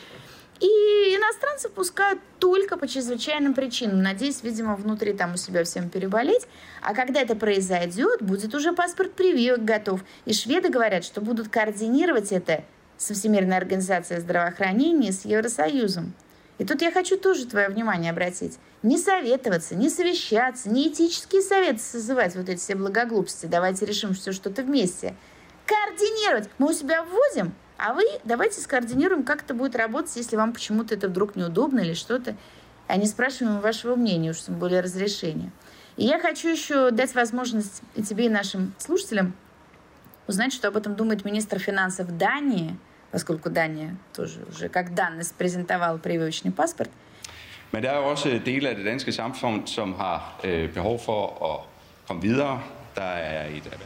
И 0.59 0.65
иностранцы 0.65 1.69
пускают 1.69 2.19
только 2.39 2.77
по 2.77 2.87
чрезвычайным 2.87 3.53
причинам, 3.53 4.01
надеясь, 4.01 4.43
видимо, 4.43 4.75
внутри 4.75 5.13
там 5.13 5.33
у 5.33 5.37
себя 5.37 5.63
всем 5.63 5.89
переболеть. 5.89 6.47
А 6.81 6.93
когда 6.93 7.21
это 7.21 7.35
произойдет, 7.35 8.21
будет 8.21 8.53
уже 8.53 8.73
паспорт 8.73 9.13
прививок 9.13 9.63
готов. 9.63 10.03
И 10.25 10.33
шведы 10.33 10.69
говорят, 10.69 11.03
что 11.03 11.21
будут 11.21 11.49
координировать 11.49 12.31
это 12.31 12.63
со 12.97 13.13
Всемирной 13.13 13.57
организацией 13.57 14.19
здравоохранения 14.19 15.11
с 15.11 15.25
Евросоюзом. 15.25 16.13
И 16.57 16.65
тут 16.65 16.81
я 16.83 16.91
хочу 16.91 17.17
тоже 17.17 17.47
твое 17.47 17.69
внимание 17.69 18.11
обратить. 18.11 18.57
Не 18.83 18.99
советоваться, 18.99 19.75
не 19.75 19.89
совещаться, 19.89 20.69
не 20.69 20.89
этические 20.89 21.41
советы 21.41 21.79
созывать, 21.79 22.35
вот 22.35 22.49
эти 22.49 22.59
все 22.59 22.75
благоглупости. 22.75 23.47
Давайте 23.47 23.85
решим 23.85 24.13
все 24.13 24.31
что-то 24.31 24.63
вместе– 24.63 25.15
координировать. 25.65 26.49
Мы 26.57 26.69
у 26.69 26.73
себя 26.73 27.03
вводим, 27.03 27.53
а 27.77 27.93
вы 27.93 28.03
давайте 28.23 28.61
скоординируем, 28.61 29.23
как 29.23 29.43
это 29.43 29.53
будет 29.53 29.75
работать, 29.75 30.15
если 30.15 30.35
вам 30.35 30.53
почему-то 30.53 30.93
это 30.93 31.07
вдруг 31.07 31.35
неудобно 31.35 31.79
или 31.79 31.93
что-то. 31.93 32.35
А 32.87 32.97
не 32.97 33.05
спрашиваем 33.05 33.59
вашего 33.61 33.95
мнения, 33.95 34.31
уж 34.31 34.41
тем 34.41 34.59
более 34.59 34.81
разрешения. 34.81 35.51
И 35.97 36.05
я 36.05 36.19
хочу 36.19 36.49
еще 36.49 36.91
дать 36.91 37.15
возможность 37.15 37.81
и 37.95 38.03
тебе, 38.03 38.25
и 38.25 38.29
нашим 38.29 38.73
слушателям 38.77 39.33
узнать, 40.27 40.53
что 40.53 40.67
об 40.67 40.77
этом 40.77 40.95
думает 40.95 41.25
министр 41.25 41.59
финансов 41.59 42.17
Дании, 42.17 42.77
поскольку 43.11 43.49
Дания 43.49 43.95
тоже 44.13 44.45
уже 44.49 44.69
как 44.69 44.93
данность 44.93 45.35
презентовала 45.35 45.97
прививочный 45.97 46.51
паспорт. 46.51 46.89
Men 47.73 47.83
der 47.83 47.91
er 47.91 47.97
jo 47.97 48.03
også 48.03 48.41
dele 48.45 48.69
af 48.69 48.75
det 48.75 48.85
danske 48.85 49.11
samfund, 49.11 49.67
som 49.67 49.93
har 49.93 50.39
øh, 50.43 50.73
behov 50.73 50.99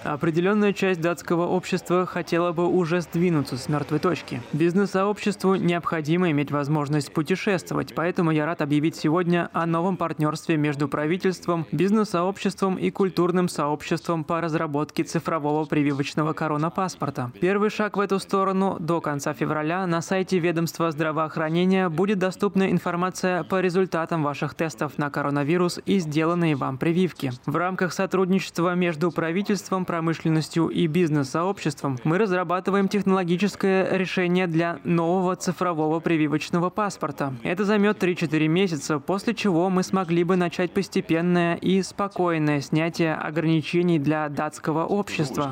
Определенная 0.04 0.74
часть 0.74 1.02
датского 1.02 1.48
общества 1.48 2.06
хотела 2.06 2.52
бы 2.52 2.68
уже 2.68 3.02
сдвинуться 3.02 3.58
с 3.58 3.70
мертвой 3.70 4.00
точки. 4.00 4.42
Бизнес-сообществу 4.54 5.56
необходимо 5.56 6.32
иметь 6.32 6.52
возможность 6.52 7.14
путешествовать, 7.14 7.94
поэтому 7.96 8.32
я 8.32 8.46
рад 8.46 8.62
объявить 8.62 8.96
сегодня 8.96 9.50
о 9.54 9.66
новом 9.66 9.98
партнерстве 9.98 10.58
между 10.58 10.88
правительством, 10.88 11.66
бизнес-сообществом 11.72 12.76
и 12.76 12.90
культурным 12.90 13.50
сообществом 13.50 14.24
по 14.24 14.42
разработке 14.42 15.04
цифрового 15.04 15.66
прививочного 15.66 16.34
коронапаспорта. 16.34 17.32
Первый 17.40 17.70
шаг 17.70 17.98
в 17.98 18.00
эту 18.00 18.20
сторону 18.20 18.78
до 18.80 19.02
конца 19.02 19.34
февраля 19.34 19.86
на 19.88 20.02
сайте 20.02 20.40
ведомства 20.40 20.92
здравоохранения 20.92 21.90
будет 21.90 22.20
доступна 22.20 22.72
информация 22.72 23.44
по 23.44 23.62
результатам 23.62 24.24
ваших 24.24 24.56
тестов 24.56 24.98
на 24.98 25.10
коронавирус 25.10 25.80
и 25.86 26.00
сделанные 26.00 26.56
вам 26.56 26.78
прививки. 26.78 27.32
В 27.46 27.56
рамках 27.56 27.94
сотрудничества 27.94 28.74
между 28.76 28.95
между 28.96 29.12
правительством, 29.12 29.84
промышленностью 29.84 30.70
и 30.70 30.88
бизнес-сообществом 30.88 31.98
мы 32.06 32.18
разрабатываем 32.18 32.88
технологическое 32.88 33.98
решение 33.98 34.48
для 34.48 34.80
нового 34.86 35.36
цифрового 35.36 36.00
прививочного 36.00 36.70
паспорта. 36.70 37.34
Это 37.44 37.66
займет 37.66 38.02
3-4 38.02 38.48
месяца, 38.48 39.00
после 39.00 39.34
чего 39.34 39.70
мы 39.70 39.84
смогли 39.84 40.24
бы 40.24 40.38
начать 40.38 40.72
постепенное 40.72 41.56
и 41.56 41.82
спокойное 41.82 42.62
снятие 42.62 43.16
ограничений 43.16 44.00
для 44.00 44.30
датского 44.30 44.86
общества. 44.86 45.52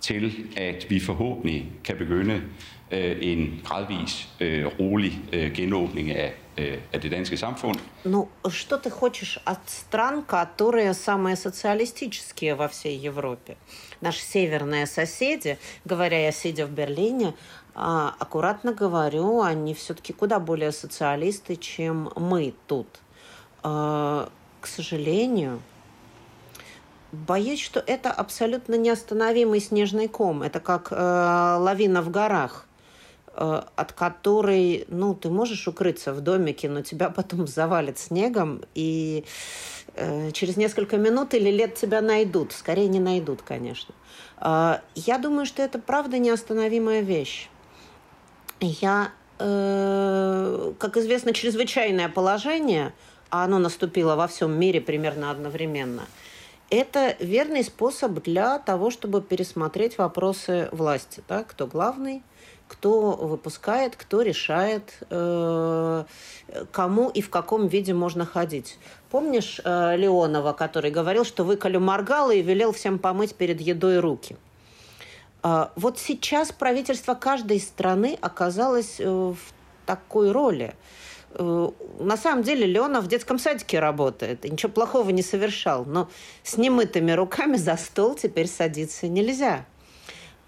til 0.00 0.32
at 0.56 0.86
vi 0.90 1.00
forhåbentlig 1.00 1.70
kan 1.84 1.96
begynde 1.96 2.42
en 3.22 3.60
gradvis, 3.64 4.28
rolig 4.80 5.12
genåbning 5.54 6.10
af 6.10 6.32
от 6.56 7.04
danske 7.04 7.36
samfund. 7.36 7.78
Ну, 8.04 8.28
что 8.48 8.78
ты 8.78 8.90
хочешь 8.90 9.38
от 9.44 9.58
стран, 9.66 10.22
которые 10.22 10.94
самые 10.94 11.36
социалистические 11.36 12.54
во 12.54 12.68
всей 12.68 12.96
Европе? 12.96 13.56
Наши 14.00 14.20
северные 14.20 14.86
соседи, 14.86 15.58
говоря 15.84 16.24
я 16.24 16.32
сидя 16.32 16.66
в 16.66 16.70
Берлине, 16.70 17.34
аккуратно 17.74 18.72
говорю, 18.72 19.42
они 19.42 19.74
все-таки 19.74 20.12
куда 20.12 20.38
более 20.38 20.72
социалисты, 20.72 21.56
чем 21.56 22.12
мы 22.16 22.54
тут. 22.66 22.86
А, 23.62 24.28
к 24.60 24.66
сожалению, 24.66 25.60
боюсь, 27.12 27.60
что 27.60 27.80
это 27.80 28.12
абсолютно 28.12 28.76
неостановимый 28.76 29.60
снежный 29.60 30.08
ком. 30.08 30.42
Это 30.42 30.60
как 30.60 30.88
э, 30.90 30.96
лавина 30.96 32.02
в 32.02 32.10
горах. 32.10 32.66
Э, 33.36 33.62
от 33.74 33.92
которой, 33.92 34.84
ну, 34.88 35.12
ты 35.14 35.28
можешь 35.28 35.66
укрыться 35.66 36.12
в 36.12 36.20
домике, 36.20 36.68
но 36.68 36.82
тебя 36.82 37.10
потом 37.10 37.48
завалит 37.48 37.98
снегом, 37.98 38.62
и 38.76 39.24
э, 39.94 40.30
через 40.30 40.56
несколько 40.56 40.98
минут 40.98 41.34
или 41.34 41.50
лет 41.50 41.74
тебя 41.74 42.00
найдут. 42.00 42.52
Скорее 42.52 42.86
не 42.86 43.00
найдут, 43.00 43.42
конечно. 43.42 43.92
Э, 44.40 44.78
я 44.94 45.18
думаю, 45.18 45.46
что 45.46 45.62
это 45.62 45.80
правда 45.80 46.18
неостановимая 46.18 47.00
вещь. 47.00 47.48
Я, 48.60 49.10
э, 49.40 50.72
как 50.78 50.96
известно, 50.96 51.32
чрезвычайное 51.32 52.08
положение, 52.08 52.92
а 53.30 53.44
оно 53.44 53.58
наступило 53.58 54.14
во 54.14 54.28
всем 54.28 54.52
мире 54.52 54.80
примерно 54.80 55.32
одновременно– 55.32 56.02
это 56.70 57.16
верный 57.20 57.62
способ 57.62 58.22
для 58.22 58.58
того, 58.58 58.90
чтобы 58.90 59.20
пересмотреть 59.20 59.98
вопросы 59.98 60.68
власти. 60.72 61.22
Да? 61.28 61.44
Кто 61.44 61.66
главный, 61.66 62.22
кто 62.68 63.12
выпускает, 63.12 63.96
кто 63.96 64.22
решает, 64.22 64.98
э, 65.10 66.04
кому 66.72 67.08
и 67.10 67.20
в 67.20 67.30
каком 67.30 67.66
виде 67.66 67.92
можно 67.94 68.24
ходить. 68.24 68.78
Помнишь 69.10 69.60
э, 69.64 69.96
Леонова, 69.96 70.52
который 70.52 70.90
говорил, 70.90 71.24
что 71.24 71.44
выколю 71.44 71.80
моргало 71.80 72.30
и 72.30 72.42
велел 72.42 72.72
всем 72.72 72.98
помыть 72.98 73.34
перед 73.34 73.60
едой 73.60 74.00
руки? 74.00 74.36
Э, 75.42 75.68
вот 75.76 75.98
сейчас 75.98 76.52
правительство 76.52 77.14
каждой 77.14 77.60
страны 77.60 78.18
оказалось 78.20 78.98
в 78.98 79.36
такой 79.86 80.32
роли. 80.32 80.74
На 81.36 82.16
самом 82.16 82.44
деле 82.44 82.64
Леонов 82.64 83.04
в 83.04 83.08
детском 83.08 83.40
садике 83.40 83.80
работает, 83.80 84.44
ничего 84.44 84.70
плохого 84.70 85.10
не 85.10 85.22
совершал, 85.22 85.84
но 85.84 86.08
с 86.44 86.56
немытыми 86.56 87.10
руками 87.10 87.56
за 87.56 87.76
стол 87.76 88.14
теперь 88.14 88.46
садиться 88.46 89.08
нельзя. 89.08 89.66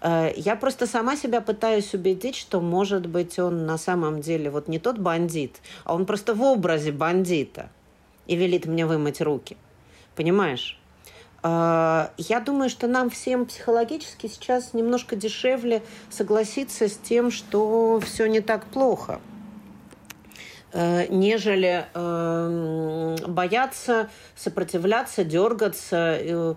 Э, 0.01 0.31
я 0.35 0.55
просто 0.55 0.87
сама 0.87 1.15
себя 1.15 1.41
пытаюсь 1.41 1.93
убедить, 1.93 2.35
что, 2.35 2.61
может 2.61 3.07
быть, 3.07 3.39
он 3.39 3.65
на 3.65 3.77
самом 3.77 4.21
деле 4.21 4.49
вот 4.49 4.67
не 4.67 4.79
тот 4.79 4.97
бандит, 4.97 5.61
а 5.83 5.95
он 5.95 6.05
просто 6.05 6.33
в 6.33 6.41
образе 6.41 6.91
бандита 6.91 7.69
и 8.27 8.35
велит 8.35 8.65
мне 8.65 8.85
вымыть 8.85 9.21
руки. 9.21 9.57
Понимаешь? 10.15 10.79
Э, 11.43 12.09
я 12.17 12.39
думаю, 12.39 12.69
что 12.69 12.87
нам 12.87 13.09
всем 13.09 13.45
психологически 13.45 14.27
сейчас 14.27 14.73
немножко 14.73 15.15
дешевле 15.15 15.81
согласиться 16.09 16.87
с 16.87 16.97
тем, 16.97 17.31
что 17.31 17.99
все 17.99 18.27
не 18.27 18.41
так 18.41 18.65
плохо 18.65 19.19
э, 20.73 21.07
нежели 21.07 21.85
э, 21.93 23.15
бояться, 23.27 24.09
сопротивляться, 24.35 25.23
дергаться, 25.23 26.55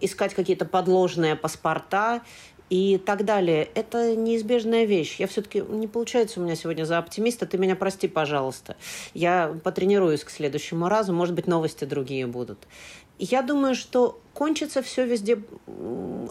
искать 0.00 0.34
какие-то 0.34 0.64
подложные 0.64 1.36
паспорта 1.36 2.22
и 2.72 2.96
так 2.96 3.26
далее. 3.26 3.68
Это 3.74 4.16
неизбежная 4.16 4.86
вещь. 4.86 5.16
Я 5.20 5.26
все-таки... 5.26 5.60
Не 5.60 5.86
получается 5.86 6.40
у 6.40 6.42
меня 6.42 6.56
сегодня 6.56 6.84
за 6.84 6.96
оптимиста. 6.96 7.44
Ты 7.44 7.58
меня 7.58 7.76
прости, 7.76 8.08
пожалуйста. 8.08 8.76
Я 9.12 9.54
потренируюсь 9.62 10.24
к 10.24 10.30
следующему 10.30 10.88
разу. 10.88 11.12
Может 11.12 11.34
быть, 11.34 11.46
новости 11.46 11.84
другие 11.84 12.26
будут. 12.26 12.66
Я 13.18 13.42
думаю, 13.42 13.74
что 13.74 14.18
кончится 14.32 14.80
все 14.80 15.04
везде 15.04 15.42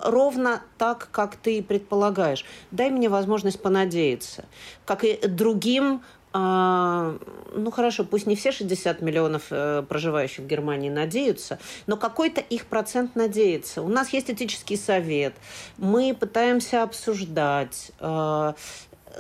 ровно 0.02 0.64
так, 0.80 1.10
как 1.12 1.36
ты 1.36 1.62
предполагаешь. 1.62 2.44
Дай 2.72 2.90
мне 2.90 3.08
возможность 3.08 3.62
понадеяться. 3.62 4.46
Как 4.86 5.04
и 5.04 5.20
другим 5.28 6.02
а, 6.34 7.18
ну 7.54 7.72
хорошо, 7.72 8.06
пусть 8.06 8.26
не 8.26 8.36
все 8.36 8.52
60 8.52 9.02
миллионов 9.02 9.44
э, 9.50 9.84
проживающих 9.88 10.46
в 10.46 10.48
Германии 10.48 10.90
надеются, 10.90 11.60
но 11.88 11.98
какой-то 11.98 12.40
их 12.40 12.68
процент 12.68 13.16
надеется. 13.16 13.82
У 13.82 13.90
нас 13.90 14.10
есть 14.14 14.30
этический 14.30 14.78
совет, 14.78 15.34
мы 15.78 16.16
пытаемся 16.18 16.84
обсуждать. 16.84 17.92
Э, 18.00 18.54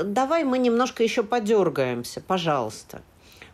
давай 0.01 0.45
мы 0.45 0.57
немножко 0.57 1.03
еще 1.03 1.23
подергаемся, 1.23 2.21
пожалуйста. 2.21 3.01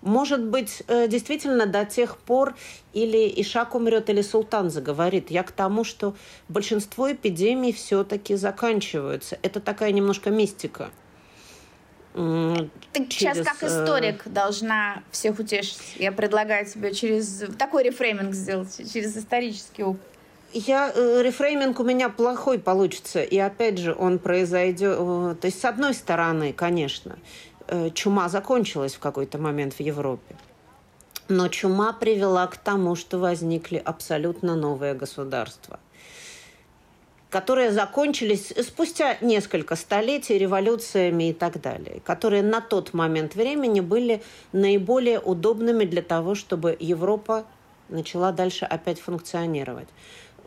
Может 0.01 0.43
быть, 0.43 0.83
э, 0.87 1.07
действительно 1.07 1.65
до 1.65 1.83
тех 1.83 2.17
пор 2.17 2.55
или 2.93 3.33
Ишак 3.41 3.73
умрет, 3.73 4.09
или 4.11 4.21
Султан 4.21 4.69
заговорит. 4.69 5.31
Я 5.31 5.41
к 5.41 5.51
тому, 5.51 5.83
что 5.83 6.15
большинство 6.47 7.11
эпидемий 7.11 7.73
все-таки 7.73 8.35
заканчиваются. 8.35 9.39
Это 9.41 9.59
такая 9.59 9.91
немножко 9.91 10.29
мистика. 10.29 10.91
Ты 12.13 13.05
через... 13.07 13.37
сейчас 13.37 13.37
как 13.45 13.61
э, 13.61 13.67
историк 13.67 14.23
должна 14.25 15.03
всех 15.11 15.39
утешить. 15.39 15.95
Я 15.97 16.11
предлагаю 16.11 16.65
тебе 16.65 16.93
через 16.93 17.43
такой 17.57 17.83
рефрейминг 17.83 18.33
сделать, 18.33 18.75
через 18.91 19.15
исторический 19.15 19.83
опыт. 19.83 20.01
Я, 20.53 20.91
э, 20.95 21.21
рефрейминг 21.21 21.79
у 21.79 21.83
меня 21.83 22.09
плохой 22.09 22.57
получится. 22.57 23.21
И 23.21 23.37
опять 23.37 23.77
же, 23.77 23.93
он 23.93 24.19
произойдет... 24.19 24.97
Э, 24.99 25.35
то 25.39 25.45
есть, 25.45 25.59
с 25.61 25.65
одной 25.65 25.93
стороны, 25.93 26.53
конечно, 26.53 27.17
чума 27.93 28.29
закончилась 28.29 28.95
в 28.95 28.99
какой-то 28.99 29.37
момент 29.37 29.73
в 29.73 29.79
Европе. 29.81 30.35
Но 31.27 31.49
чума 31.49 31.91
привела 31.91 32.47
к 32.47 32.55
тому, 32.55 32.95
что 32.95 33.19
возникли 33.19 33.81
абсолютно 33.83 34.55
новые 34.55 34.93
государства 34.93 35.79
которые 37.29 37.71
закончились 37.71 38.53
спустя 38.65 39.17
несколько 39.21 39.75
столетий 39.75 40.37
революциями 40.37 41.29
и 41.29 41.33
так 41.33 41.61
далее, 41.61 42.01
которые 42.05 42.41
на 42.41 42.61
тот 42.61 42.93
момент 42.93 43.35
времени 43.35 43.81
были 43.81 44.23
наиболее 44.53 45.19
удобными 45.19 45.85
для 45.85 46.01
того, 46.01 46.35
чтобы 46.35 46.75
Европа 46.79 47.45
начала 47.89 48.31
дальше 48.31 48.65
опять 48.65 48.99
функционировать. 48.99 49.87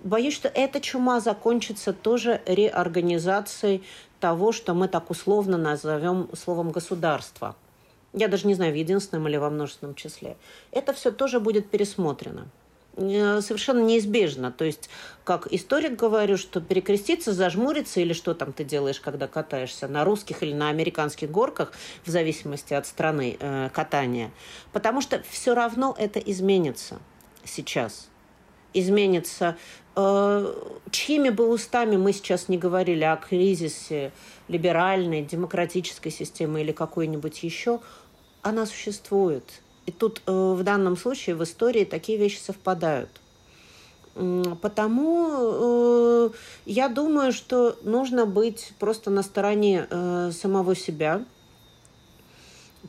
Боюсь, 0.02 0.34
что 0.34 0.48
эта 0.48 0.80
чума 0.80 1.20
закончится 1.20 1.92
тоже 1.92 2.40
реорганизацией 2.46 3.82
того, 4.18 4.52
что 4.52 4.72
мы 4.72 4.88
так 4.88 5.10
условно 5.10 5.58
назовем 5.58 6.28
словом 6.34 6.70
«государство». 6.70 7.56
Я 8.12 8.28
даже 8.28 8.46
не 8.46 8.54
знаю, 8.54 8.72
в 8.72 8.76
единственном 8.76 9.28
или 9.28 9.36
во 9.36 9.50
множественном 9.50 9.94
числе. 9.94 10.36
Это 10.72 10.92
все 10.92 11.12
тоже 11.12 11.38
будет 11.38 11.70
пересмотрено. 11.70 12.48
Э, 12.96 13.40
совершенно 13.40 13.80
неизбежно. 13.80 14.50
То 14.50 14.64
есть, 14.64 14.90
как 15.24 15.46
историк 15.52 15.96
говорю, 15.96 16.36
что 16.36 16.60
перекреститься, 16.60 17.32
зажмуриться 17.32 18.00
или 18.00 18.12
что 18.12 18.34
там 18.34 18.52
ты 18.52 18.64
делаешь, 18.64 19.00
когда 19.00 19.28
катаешься 19.28 19.86
на 19.86 20.04
русских 20.04 20.42
или 20.42 20.52
на 20.52 20.68
американских 20.68 21.30
горках, 21.30 21.72
в 22.04 22.10
зависимости 22.10 22.74
от 22.74 22.86
страны 22.86 23.36
э, 23.38 23.70
катания. 23.72 24.32
Потому 24.72 25.00
что 25.00 25.22
все 25.28 25.54
равно 25.54 25.94
это 25.98 26.18
изменится 26.18 26.98
сейчас. 27.44 28.08
Изменится. 28.74 29.56
Э, 29.94 30.52
чьими 30.90 31.30
бы 31.30 31.48
устами 31.48 31.96
мы 31.96 32.12
сейчас 32.12 32.48
не 32.48 32.58
говорили 32.58 33.04
о 33.04 33.16
кризисе 33.16 34.10
либеральной, 34.48 35.22
демократической 35.22 36.10
системы 36.10 36.60
или 36.60 36.72
какой-нибудь 36.72 37.44
еще, 37.44 37.80
она 38.42 38.66
существует 38.66 39.44
и 39.90 39.92
тут 39.92 40.22
э, 40.24 40.30
в 40.30 40.62
данном 40.62 40.96
случае 40.96 41.34
в 41.34 41.42
истории 41.42 41.84
такие 41.84 42.16
вещи 42.16 42.38
совпадают. 42.38 43.10
Потому 44.14 45.28
э, 45.32 46.30
я 46.64 46.88
думаю, 46.88 47.32
что 47.32 47.76
нужно 47.82 48.24
быть 48.24 48.72
просто 48.78 49.10
на 49.10 49.24
стороне 49.24 49.88
э, 49.90 50.30
самого 50.32 50.76
себя, 50.76 51.24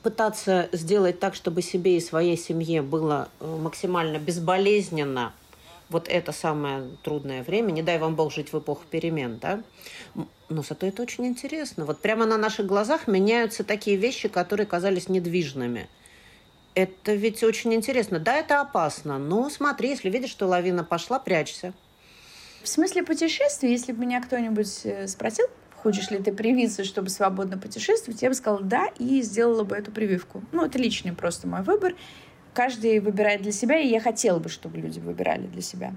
пытаться 0.04 0.70
сделать 0.74 1.20
так, 1.20 1.34
чтобы 1.34 1.64
себе 1.64 1.98
и 1.98 2.00
своей 2.00 2.38
семье 2.38 2.84
было 2.84 3.30
максимально 3.40 4.20
безболезненно 4.20 5.34
вот 5.90 6.08
это 6.08 6.32
самое 6.32 6.84
трудное 7.02 7.42
время. 7.42 7.72
Не 7.72 7.82
дай 7.82 7.98
вам 7.98 8.16
Бог 8.16 8.32
жить 8.32 8.54
в 8.54 8.60
эпоху 8.60 8.84
перемен, 8.92 9.40
да? 9.42 9.64
Но 10.50 10.62
зато 10.62 10.86
это 10.86 11.02
очень 11.02 11.26
интересно. 11.26 11.86
Вот 11.86 12.00
прямо 12.00 12.28
на 12.28 12.38
наших 12.38 12.68
глазах 12.68 13.08
меняются 13.08 13.64
такие 13.64 13.98
вещи, 13.98 14.28
которые 14.28 14.68
казались 14.68 15.10
недвижными– 15.10 15.90
это 16.76 17.14
ведь 17.14 17.44
очень 17.44 17.74
интересно. 17.74 18.20
Да, 18.20 18.38
это 18.38 18.62
опасно, 18.62 19.18
но 19.18 19.50
смотри, 19.50 19.90
если 19.90 20.10
видишь, 20.10 20.32
что 20.32 20.48
лавина 20.48 20.84
пошла, 20.84 21.20
прячься. 21.20 21.74
В 22.64 22.68
смысле 22.68 23.04
путешествий, 23.04 23.72
если 23.72 23.92
бы 23.92 24.06
меня 24.06 24.22
кто-нибудь 24.22 24.82
э, 24.86 25.08
спросил, 25.08 25.48
хочешь 25.76 26.12
ли 26.12 26.20
ты 26.20 26.32
привиться, 26.32 26.84
чтобы 26.84 27.10
свободно 27.10 27.58
путешествовать, 27.58 28.22
я 28.22 28.30
бы 28.30 28.36
сказала 28.36 28.62
да 28.62 28.88
и 29.00 29.22
сделала 29.22 29.64
бы 29.64 29.76
эту 29.76 29.92
прививку. 29.92 30.44
Ну, 30.52 30.64
это 30.64 30.78
личный 30.78 31.14
просто 31.14 31.48
мой 31.48 31.64
выбор. 31.64 31.96
Каждый 32.54 33.00
выбирает 33.00 33.42
для 33.42 33.52
себя, 33.52 33.80
и 33.80 33.88
я 33.88 34.00
хотела 34.00 34.40
бы, 34.40 34.50
чтобы 34.50 34.78
люди 34.78 35.00
выбирали 35.00 35.48
для 35.48 35.62
себя. 35.62 35.94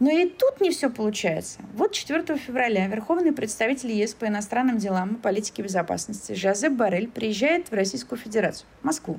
Но 0.00 0.10
и 0.10 0.28
тут 0.28 0.60
не 0.60 0.70
все 0.70 0.90
получается. 0.90 1.60
Вот 1.74 1.92
4 1.92 2.36
февраля 2.38 2.86
верховный 2.86 3.32
представитель 3.32 3.92
ЕС 3.92 4.14
по 4.14 4.26
иностранным 4.26 4.78
делам 4.78 5.14
и 5.14 5.16
политике 5.16 5.62
безопасности 5.62 6.34
Жозеп 6.34 6.72
Барель 6.72 7.08
приезжает 7.08 7.70
в 7.70 7.74
Российскую 7.74 8.18
Федерацию, 8.18 8.68
в 8.80 8.84
Москву. 8.84 9.18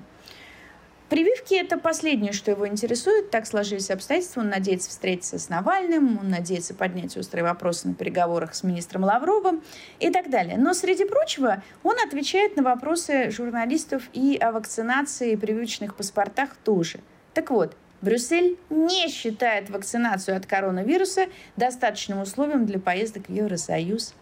Прививки– 1.09 1.55
это 1.55 1.79
последнее, 1.79 2.33
что 2.33 2.51
его 2.51 2.67
интересует. 2.67 3.31
Так 3.31 3.47
сложились 3.47 3.89
обстоятельства. 3.89 4.41
Он 4.41 4.49
надеется 4.49 4.91
встретиться 4.91 5.39
с 5.39 5.49
Навальным, 5.49 6.19
он 6.19 6.29
надеется 6.29 6.75
поднять 6.75 7.17
острые 7.17 7.43
вопросы 7.43 7.87
на 7.87 7.95
переговорах 7.95 8.53
с 8.53 8.61
министром 8.61 9.03
Лавровым 9.03 9.63
и 9.99 10.11
так 10.11 10.29
далее. 10.29 10.59
Но, 10.59 10.75
среди 10.75 11.05
прочего, 11.05 11.63
он 11.81 11.95
отвечает 12.05 12.57
на 12.57 12.61
вопросы 12.61 13.31
журналистов 13.31 14.03
и 14.13 14.37
о 14.37 14.51
вакцинации 14.51 15.31
и 15.31 15.35
прививочных 15.35 15.95
паспортах 15.95 16.55
тоже. 16.57 16.99
Так 17.33 17.49
вот, 17.49 17.75
Брюссель 18.01 18.59
не 18.69 19.09
считает 19.09 19.71
вакцинацию 19.71 20.37
от 20.37 20.45
коронавируса 20.45 21.25
достаточным 21.57 22.21
условием 22.21 22.67
для 22.67 22.79
поездок 22.79 23.29
в 23.29 23.33
Евросоюз. 23.33 24.13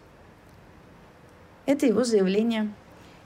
Это 1.66 1.84
его 1.84 2.02
заявление. 2.02 2.72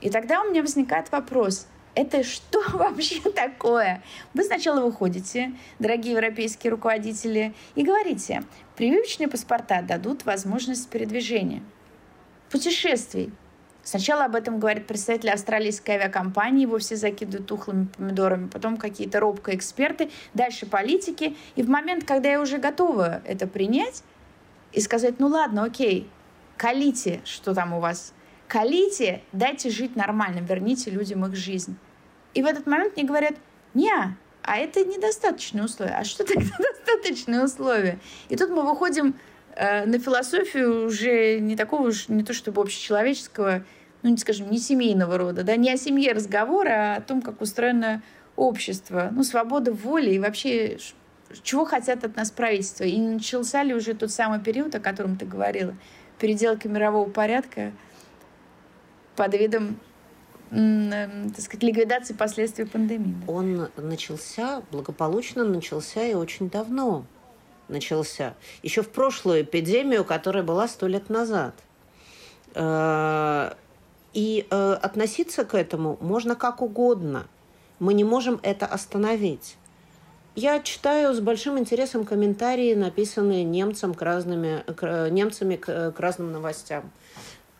И 0.00 0.10
тогда 0.10 0.42
у 0.42 0.50
меня 0.50 0.62
возникает 0.62 1.12
вопрос– 1.12 1.68
это 1.94 2.22
что 2.22 2.62
вообще 2.72 3.20
такое? 3.30 4.02
Вы 4.34 4.44
сначала 4.44 4.84
выходите, 4.84 5.52
дорогие 5.78 6.12
европейские 6.12 6.70
руководители, 6.70 7.54
и 7.74 7.84
говорите, 7.84 8.44
прививочные 8.76 9.28
паспорта 9.28 9.82
дадут 9.82 10.24
возможность 10.24 10.88
передвижения, 10.88 11.62
путешествий. 12.50 13.32
Сначала 13.84 14.26
об 14.26 14.36
этом 14.36 14.60
говорит 14.60 14.86
представитель 14.86 15.30
австралийской 15.30 15.96
авиакомпании, 15.96 16.62
его 16.62 16.78
все 16.78 16.94
закидывают 16.94 17.48
тухлыми 17.48 17.86
помидорами, 17.86 18.46
потом 18.46 18.76
какие-то 18.76 19.18
робкие 19.18 19.56
эксперты, 19.56 20.08
дальше 20.34 20.66
политики. 20.66 21.36
И 21.56 21.64
в 21.64 21.68
момент, 21.68 22.04
когда 22.04 22.30
я 22.30 22.40
уже 22.40 22.58
готова 22.58 23.22
это 23.24 23.48
принять 23.48 24.04
и 24.72 24.80
сказать, 24.80 25.18
ну 25.18 25.26
ладно, 25.26 25.64
окей, 25.64 26.08
колите, 26.56 27.22
что 27.24 27.54
там 27.54 27.72
у 27.72 27.80
вас– 27.80 28.14
Колите, 28.52 29.22
дайте 29.32 29.70
жить 29.70 29.96
нормально, 29.96 30.40
верните 30.46 30.90
людям 30.90 31.24
их 31.24 31.34
жизнь. 31.34 31.74
И 32.34 32.42
в 32.42 32.46
этот 32.46 32.66
момент 32.66 32.96
мне 32.96 33.06
говорят, 33.06 33.32
не, 33.72 33.90
а 34.42 34.58
это 34.58 34.84
недостаточные 34.84 35.64
условия. 35.64 35.94
А 35.98 36.04
что 36.04 36.22
тогда 36.22 36.50
достаточные 36.58 37.44
условия? 37.44 37.98
И 38.28 38.36
тут 38.36 38.50
мы 38.50 38.62
выходим 38.68 39.14
э, 39.56 39.86
на 39.86 39.98
философию 39.98 40.84
уже 40.84 41.40
не 41.40 41.56
такого 41.56 41.88
уж, 41.88 42.08
не 42.08 42.24
то 42.24 42.34
чтобы 42.34 42.60
общечеловеческого, 42.60 43.64
ну, 44.02 44.10
не 44.10 44.18
скажем, 44.18 44.50
не 44.50 44.58
семейного 44.58 45.16
рода, 45.16 45.44
да, 45.44 45.56
не 45.56 45.72
о 45.72 45.78
семье 45.78 46.12
разговора, 46.12 46.68
а 46.72 46.96
о 46.96 47.00
том, 47.00 47.22
как 47.22 47.40
устроено 47.40 48.02
общество, 48.36 49.08
ну, 49.12 49.24
свобода 49.24 49.72
воли 49.72 50.10
и 50.10 50.18
вообще 50.18 50.76
чего 51.42 51.64
хотят 51.64 52.04
от 52.04 52.16
нас 52.16 52.30
правительства. 52.30 52.84
И 52.84 52.98
начался 52.98 53.62
ли 53.62 53.72
уже 53.72 53.94
тот 53.94 54.10
самый 54.10 54.40
период, 54.40 54.74
о 54.74 54.80
котором 54.80 55.16
ты 55.16 55.24
говорила, 55.24 55.74
переделка 56.18 56.68
мирового 56.68 57.08
порядка– 57.08 57.72
под 59.16 59.34
видом 59.34 59.78
так 60.50 61.40
сказать, 61.40 61.62
ликвидации 61.62 62.12
последствий 62.12 62.66
пандемии. 62.66 63.14
Он 63.26 63.70
начался, 63.78 64.62
благополучно 64.70 65.44
начался 65.44 66.04
и 66.04 66.12
очень 66.12 66.50
давно 66.50 67.06
начался. 67.68 68.34
Еще 68.62 68.82
в 68.82 68.90
прошлую 68.90 69.42
эпидемию, 69.42 70.04
которая 70.04 70.42
была 70.42 70.68
сто 70.68 70.86
лет 70.86 71.08
назад. 71.08 71.54
Э, 72.54 73.54
и 74.12 74.46
э, 74.50 74.72
относиться 74.74 75.46
к 75.46 75.54
этому 75.54 75.96
можно 76.02 76.36
как 76.36 76.60
угодно. 76.60 77.26
Мы 77.78 77.94
не 77.94 78.04
можем 78.04 78.38
это 78.42 78.66
остановить. 78.66 79.56
Я 80.34 80.60
читаю 80.60 81.14
с 81.14 81.20
большим 81.20 81.58
интересом 81.58 82.04
комментарии, 82.04 82.74
написанные 82.74 83.44
немцам 83.44 83.94
к 83.94 84.02
разными, 84.02 84.62
к, 84.72 85.08
немцами 85.10 85.56
к, 85.56 85.92
к 85.92 86.00
разным 86.00 86.32
новостям. 86.32 86.90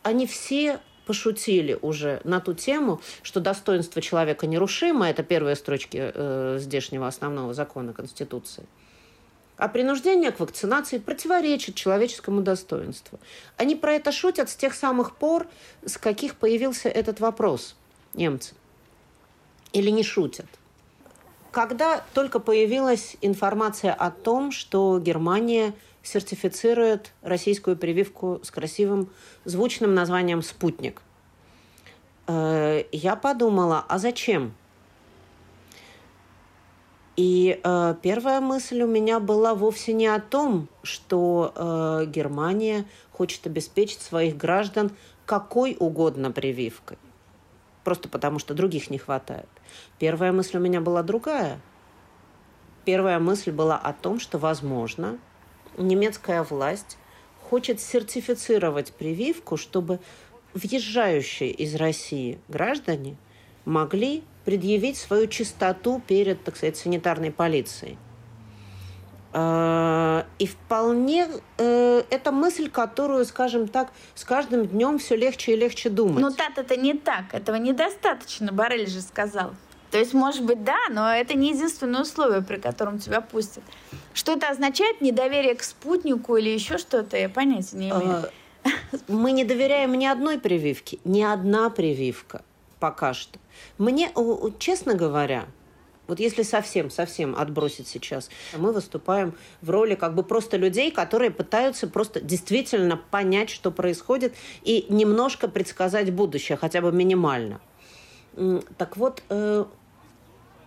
Они 0.03 0.27
все 0.27 0.79
пошутили 1.05 1.77
уже 1.81 2.21
на 2.23 2.39
ту 2.39 2.53
тему, 2.53 3.01
что 3.21 3.39
достоинство 3.39 4.01
человека 4.01 4.47
нерушимо, 4.47 5.09
это 5.09 5.23
первые 5.23 5.55
строчки 5.55 6.11
э, 6.13 6.57
здешнего 6.59 7.07
основного 7.07 7.53
закона 7.53 7.93
Конституции, 7.93 8.65
а 9.57 9.67
принуждение 9.67 10.31
к 10.31 10.39
вакцинации 10.39 10.97
противоречит 10.97 11.75
человеческому 11.75 12.41
достоинству. 12.41 13.19
Они 13.57 13.75
про 13.75 13.93
это 13.93 14.11
шутят 14.11 14.49
с 14.49 14.55
тех 14.55 14.73
самых 14.73 15.15
пор, 15.15 15.47
с 15.85 15.97
каких 15.97 16.35
появился 16.35 16.89
этот 16.89 17.19
вопрос, 17.19 17.75
немцы. 18.13 18.55
Или 19.71 19.89
не 19.89 20.03
шутят. 20.03 20.45
Когда 21.51 22.03
только 22.13 22.39
появилась 22.39 23.15
информация 23.21 23.93
о 23.93 24.09
том, 24.09 24.51
что 24.51 24.99
Германия– 24.99 25.73
сертифицирует 26.03 27.13
российскую 27.21 27.77
прививку 27.77 28.39
с 28.43 28.51
красивым 28.51 29.09
звучным 29.45 29.95
названием 29.95 30.41
«Спутник». 30.41 31.01
Э, 32.27 32.83
я 32.91 33.15
подумала, 33.15 33.83
а 33.87 33.97
зачем? 33.97 34.53
И 37.15 37.59
э, 37.63 37.95
первая 38.01 38.41
мысль 38.41 38.81
у 38.81 38.87
меня 38.87 39.19
была 39.19 39.53
вовсе 39.53 39.93
не 39.93 40.07
о 40.07 40.19
том, 40.19 40.67
что 40.81 41.53
э, 41.55 42.05
Германия 42.07 42.85
хочет 43.11 43.45
обеспечить 43.45 44.01
своих 44.01 44.35
граждан 44.35 44.91
какой 45.25 45.77
угодно 45.79 46.31
прививкой. 46.31 46.97
Просто 47.83 48.09
потому, 48.09 48.39
что 48.39 48.53
других 48.53 48.89
не 48.89 48.97
хватает. 48.97 49.49
Первая 49.99 50.31
мысль 50.31 50.57
у 50.57 50.59
меня 50.59 50.81
была 50.81 51.03
другая. 51.03 51.59
Первая 52.83 53.19
мысль 53.19 53.51
была 53.51 53.77
о 53.77 53.93
том, 53.93 54.19
что, 54.19 54.37
возможно, 54.37 55.19
немецкая 55.77 56.43
власть 56.43 56.97
хочет 57.49 57.79
сертифицировать 57.79 58.93
прививку, 58.93 59.57
чтобы 59.57 59.99
въезжающие 60.53 61.51
из 61.51 61.75
России 61.75 62.39
граждане 62.47 63.15
могли 63.65 64.23
предъявить 64.45 64.97
свою 64.97 65.27
чистоту 65.27 66.01
перед, 66.05 66.43
так 66.43 66.55
сказать, 66.57 66.77
санитарной 66.77 67.31
полицией. 67.31 67.97
А, 69.35 70.27
и 70.37 70.45
вполне 70.45 71.27
э, 71.57 72.03
это 72.11 72.31
мысль, 72.31 72.69
которую, 72.69 73.25
скажем 73.25 73.67
так, 73.67 73.91
с 74.13 74.23
каждым 74.23 74.67
днем 74.67 74.99
все 74.99 75.15
легче 75.15 75.53
и 75.53 75.55
легче 75.55 75.89
думать. 75.89 76.21
Но 76.21 76.29
так 76.29 76.57
это 76.57 76.75
не 76.75 76.93
так. 76.93 77.33
Этого 77.33 77.55
недостаточно, 77.55 78.51
Барель 78.51 78.87
же 78.87 79.01
сказал. 79.01 79.53
То 79.93 79.99
есть, 79.99 80.15
может 80.15 80.43
быть, 80.43 80.63
да, 80.63 80.79
но 80.89 81.13
это 81.13 81.35
не 81.35 81.51
единственное 81.51 82.01
условие, 82.01 82.41
при 82.41 82.57
котором 82.57 82.97
тебя 82.97 83.21
пустят. 83.21 83.63
Что 84.15 84.31
это 84.31 84.49
означает? 84.49 85.01
Недоверие 85.01 85.53
к 85.53 85.61
спутнику 85.61 86.35
или 86.35 86.49
еще 86.49 86.79
что-то? 86.79 87.15
Я 87.15 87.29
понятия 87.29 87.77
не 87.77 87.89
имею. 87.91 88.25
А, 88.63 88.69
мы 89.07 89.31
не 89.31 89.43
доверяем 89.43 89.93
ни 89.93 90.07
одной 90.07 90.39
прививке. 90.39 90.97
Ни 91.03 91.21
одна 91.21 91.69
прививка 91.69 92.41
пока 92.79 93.13
что. 93.13 93.37
Мне, 93.77 94.11
честно 94.57 94.95
говоря, 94.95 95.45
вот 96.07 96.19
если 96.19 96.41
совсем, 96.41 96.89
совсем 96.89 97.35
отбросить 97.35 97.87
сейчас, 97.87 98.31
мы 98.57 98.71
выступаем 98.71 99.35
в 99.61 99.69
роли 99.69 99.93
как 99.93 100.15
бы 100.15 100.23
просто 100.23 100.57
людей, 100.57 100.89
которые 100.89 101.29
пытаются 101.29 101.85
просто 101.85 102.19
действительно 102.19 102.97
понять, 102.97 103.51
что 103.51 103.69
происходит, 103.69 104.33
и 104.63 104.87
немножко 104.89 105.47
предсказать 105.47 106.11
будущее, 106.11 106.57
хотя 106.57 106.81
бы 106.81 106.91
минимально. 106.91 107.61
Так 108.77 108.97
вот, 108.97 109.21
э, 109.29 109.65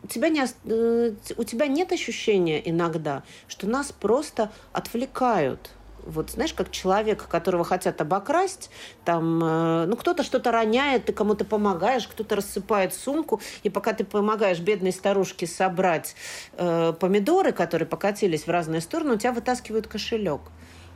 тебя, 0.07 0.29
не, 0.29 0.45
э, 0.65 1.13
у 1.37 1.45
тебя 1.45 1.67
нет 1.67 1.93
ощущения 1.93 2.61
иногда, 2.69 3.23
что 3.49 3.67
нас 3.67 3.93
просто 3.93 4.51
отвлекают 4.73 5.71
вот 6.07 6.31
знаешь, 6.31 6.55
как 6.55 6.71
человек, 6.71 7.27
которого 7.27 7.65
хотят 7.65 8.01
обокрасть, 8.01 8.71
там, 9.05 9.43
э, 9.43 9.87
ну, 9.87 9.97
кто-то 9.97 10.23
что-то 10.23 10.53
роняет, 10.53 11.07
ты 11.07 11.13
кому-то 11.13 11.45
помогаешь, 11.45 12.07
кто-то 12.07 12.37
рассыпает 12.37 12.95
сумку, 12.95 13.41
и 13.63 13.71
пока 13.71 13.93
ты 13.93 14.05
помогаешь 14.05 14.61
бедной 14.61 14.93
старушке 14.93 15.47
собрать 15.47 16.15
э, 16.53 16.93
помидоры, 16.99 17.53
которые 17.53 17.87
покатились 17.89 18.47
в 18.47 18.51
разные 18.51 18.81
стороны, 18.81 19.15
у 19.15 19.19
тебя 19.19 19.33
вытаскивают 19.33 19.89
кошелек. 19.89 20.41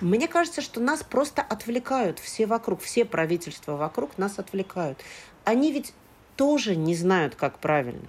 Мне 0.01 0.29
кажется, 0.29 0.63
что 0.63 0.81
нас 0.81 1.03
просто 1.03 1.43
отвлекают 1.43 2.19
все 2.21 2.47
вокруг, 2.47 2.81
все 2.81 3.05
правительства 3.05 3.77
вокруг 3.77 4.17
нас 4.17 4.39
отвлекают. 4.39 4.99
Они 5.45 5.73
ведь 5.73 5.93
тоже 6.37 6.75
не 6.75 6.95
знают, 6.95 7.35
как 7.35 7.59
правильно 7.59 8.09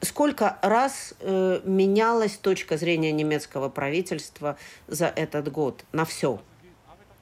сколько 0.00 0.58
раз 0.62 1.14
э, 1.20 1.60
менялась 1.64 2.36
точка 2.36 2.76
зрения 2.76 3.12
немецкого 3.12 3.68
правительства 3.68 4.56
за 4.88 5.06
этот 5.06 5.50
год 5.50 5.84
на 5.92 6.04
все. 6.04 6.40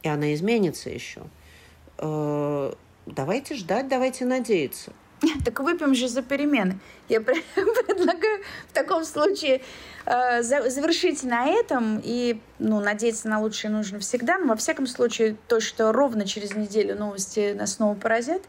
И 0.02 0.08
она 0.08 0.32
изменится 0.34 0.90
еще. 0.90 1.22
Э, 1.98 2.72
давайте 3.06 3.54
ждать, 3.54 3.88
давайте 3.88 4.24
надеяться. 4.24 4.92
Так 5.44 5.60
выпьем 5.60 5.94
же 5.94 6.08
за 6.08 6.22
перемены. 6.22 6.78
Я 7.08 7.20
предлагаю 7.20 8.42
в 8.68 8.72
таком 8.72 9.04
случае 9.04 9.62
э, 10.06 10.42
завершить 10.42 11.24
на 11.24 11.46
этом 11.46 12.00
и 12.02 12.40
ну, 12.58 12.80
надеяться 12.80 13.28
на 13.28 13.40
лучшее 13.40 13.70
нужно 13.70 13.98
всегда. 13.98 14.38
Но 14.38 14.48
во 14.48 14.56
всяком 14.56 14.86
случае, 14.86 15.36
то, 15.48 15.60
что 15.60 15.92
ровно 15.92 16.26
через 16.26 16.54
неделю 16.54 16.96
новости 16.96 17.52
нас 17.52 17.74
снова 17.74 17.94
поразят, 17.94 18.42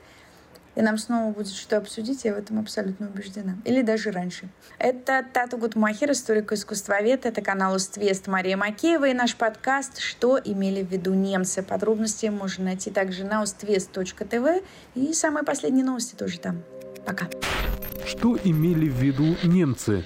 и 0.76 0.82
нам 0.82 0.98
снова 0.98 1.32
будет 1.32 1.50
что 1.50 1.78
обсудить, 1.78 2.26
я 2.26 2.34
в 2.34 2.38
этом 2.38 2.60
абсолютно 2.60 3.08
убеждена. 3.08 3.58
Или 3.66 3.82
даже 3.82 4.12
раньше. 4.12 4.50
Это 4.78 5.26
Тату 5.34 5.58
Гутмахер, 5.58 6.12
историк-искусствовед. 6.12 7.26
Это 7.26 7.42
канал 7.42 7.76
Уствест 7.76 8.28
Мария 8.28 8.58
Макеева 8.58 9.10
и 9.10 9.14
наш 9.14 9.36
подкаст 9.36 10.00
«Что 10.00 10.40
имели 10.44 10.84
в 10.84 10.92
виду 10.92 11.14
немцы?». 11.14 11.64
Подробности 11.64 12.28
можно 12.28 12.66
найти 12.66 12.92
также 12.92 13.24
на 13.24 13.42
уствест.тв 13.42 14.64
и 14.96 15.14
самые 15.14 15.44
последние 15.44 15.86
новости 15.86 16.16
тоже 16.16 16.40
там. 16.40 16.64
Пока. 17.06 17.28
Что 18.06 18.38
имели 18.44 18.90
в 18.90 18.96
виду 18.96 19.36
немцы? 19.44 20.06